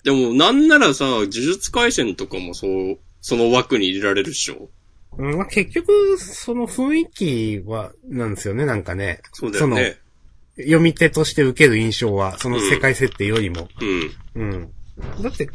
[0.04, 4.68] でも、なんならさ、呪術回戦とかもそう、その枠に入れられるっしょ？
[5.18, 9.20] うん、まあ、結局、その雰囲気は、なんですよね、なんかね。
[9.32, 9.98] そうだよね。
[10.56, 13.68] 読み手として受ける印象は、その世界設定よりも。
[13.80, 14.10] うん。
[14.34, 14.72] うん。
[15.22, 15.48] だって、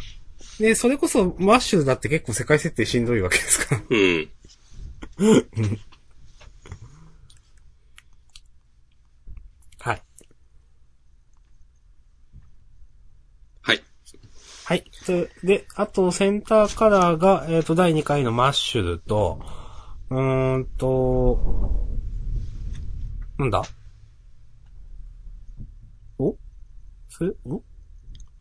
[0.59, 3.81] ね、それこそ、マッシュだって結構世界設定しんどいわけですから。
[3.89, 4.29] うん。
[9.79, 10.01] はい。
[13.61, 13.83] はい。
[14.67, 14.83] はい。
[15.07, 19.39] で、であと、センターカラーが、えっ、と、第2回のマッシュルと、
[20.09, 21.39] うーんと、
[23.37, 23.61] なんだ？
[26.19, 26.35] お？
[27.07, 27.63] それ、お？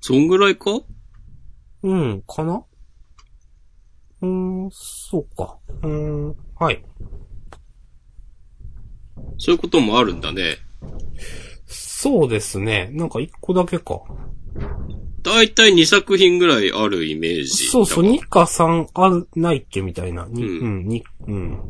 [0.01, 0.81] そんぐらいか？
[1.85, 2.65] うん、かな？
[4.23, 5.61] うーん、そうか。
[5.83, 5.89] うー
[6.31, 6.85] ん、はい。
[9.39, 10.57] そういうこともあるんだね。
[11.67, 12.91] そうですね。
[12.95, 14.03] なんか一個だけか。
[15.27, 17.49] だいたい2作品ぐらいあるイメージ。
[17.67, 20.25] そうそう、2か3ある、ないっけみたいな。
[20.29, 21.61] にうんうん、に、うん。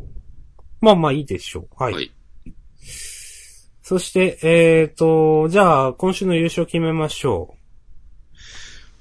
[0.79, 1.67] まあまあいいでしょう。
[1.75, 1.93] はい。
[1.93, 2.13] はい。
[3.81, 7.55] そして、えっ、と、じゃあ、今週の優勝決めましょ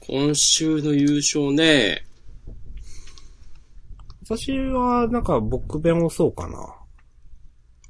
[0.01, 2.07] 今週の優勝ね。
[2.49, 2.53] う。
[4.25, 6.59] 私は、なんか、僕弁をそうかな。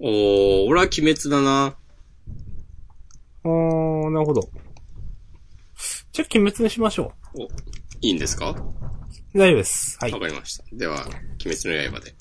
[0.00, 1.76] おー、俺は鬼滅だな。
[3.44, 4.50] あー、なるほど。
[6.16, 7.42] じゃあ、鬼滅にしましょお、
[8.00, 8.46] いいんですか？
[8.46, 8.54] わう。
[9.34, 9.98] 大丈夫です。
[10.00, 10.12] はい。
[10.12, 10.64] かりました。
[10.72, 11.06] では、
[11.44, 12.14] 鬼滅の刃で。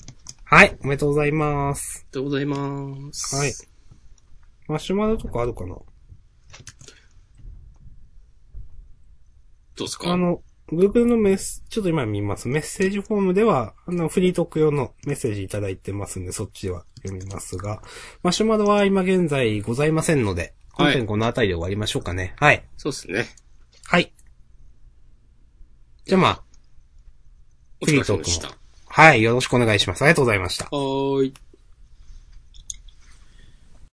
[0.44, 2.00] はい、おめでとうございます。
[2.00, 3.36] ありがとうございます。
[3.36, 3.54] はい。
[4.68, 5.68] マシュマロとかあるかな？
[5.76, 5.80] ど
[9.78, 10.12] うですか？
[10.12, 12.48] あの、Google のメス、ちょっと今見ます。
[12.48, 17.80] メッセージフォームでは、あの、フリートーク用のメッセージいただいてますんで、そっちでは読みますが、
[18.22, 22.34] マシュマロは今現在ございませんので、はい本編この辺りで終わりましょうかね。
[22.36, 22.62] はい。
[22.76, 23.24] そうですね。
[23.88, 24.12] はい。
[26.04, 26.42] じゃあまあ、
[27.80, 28.50] お疲れ様でした。
[28.86, 30.02] はい、よろしくお願いします。
[30.02, 30.64] ありがとうございました。
[30.64, 31.34] はーい。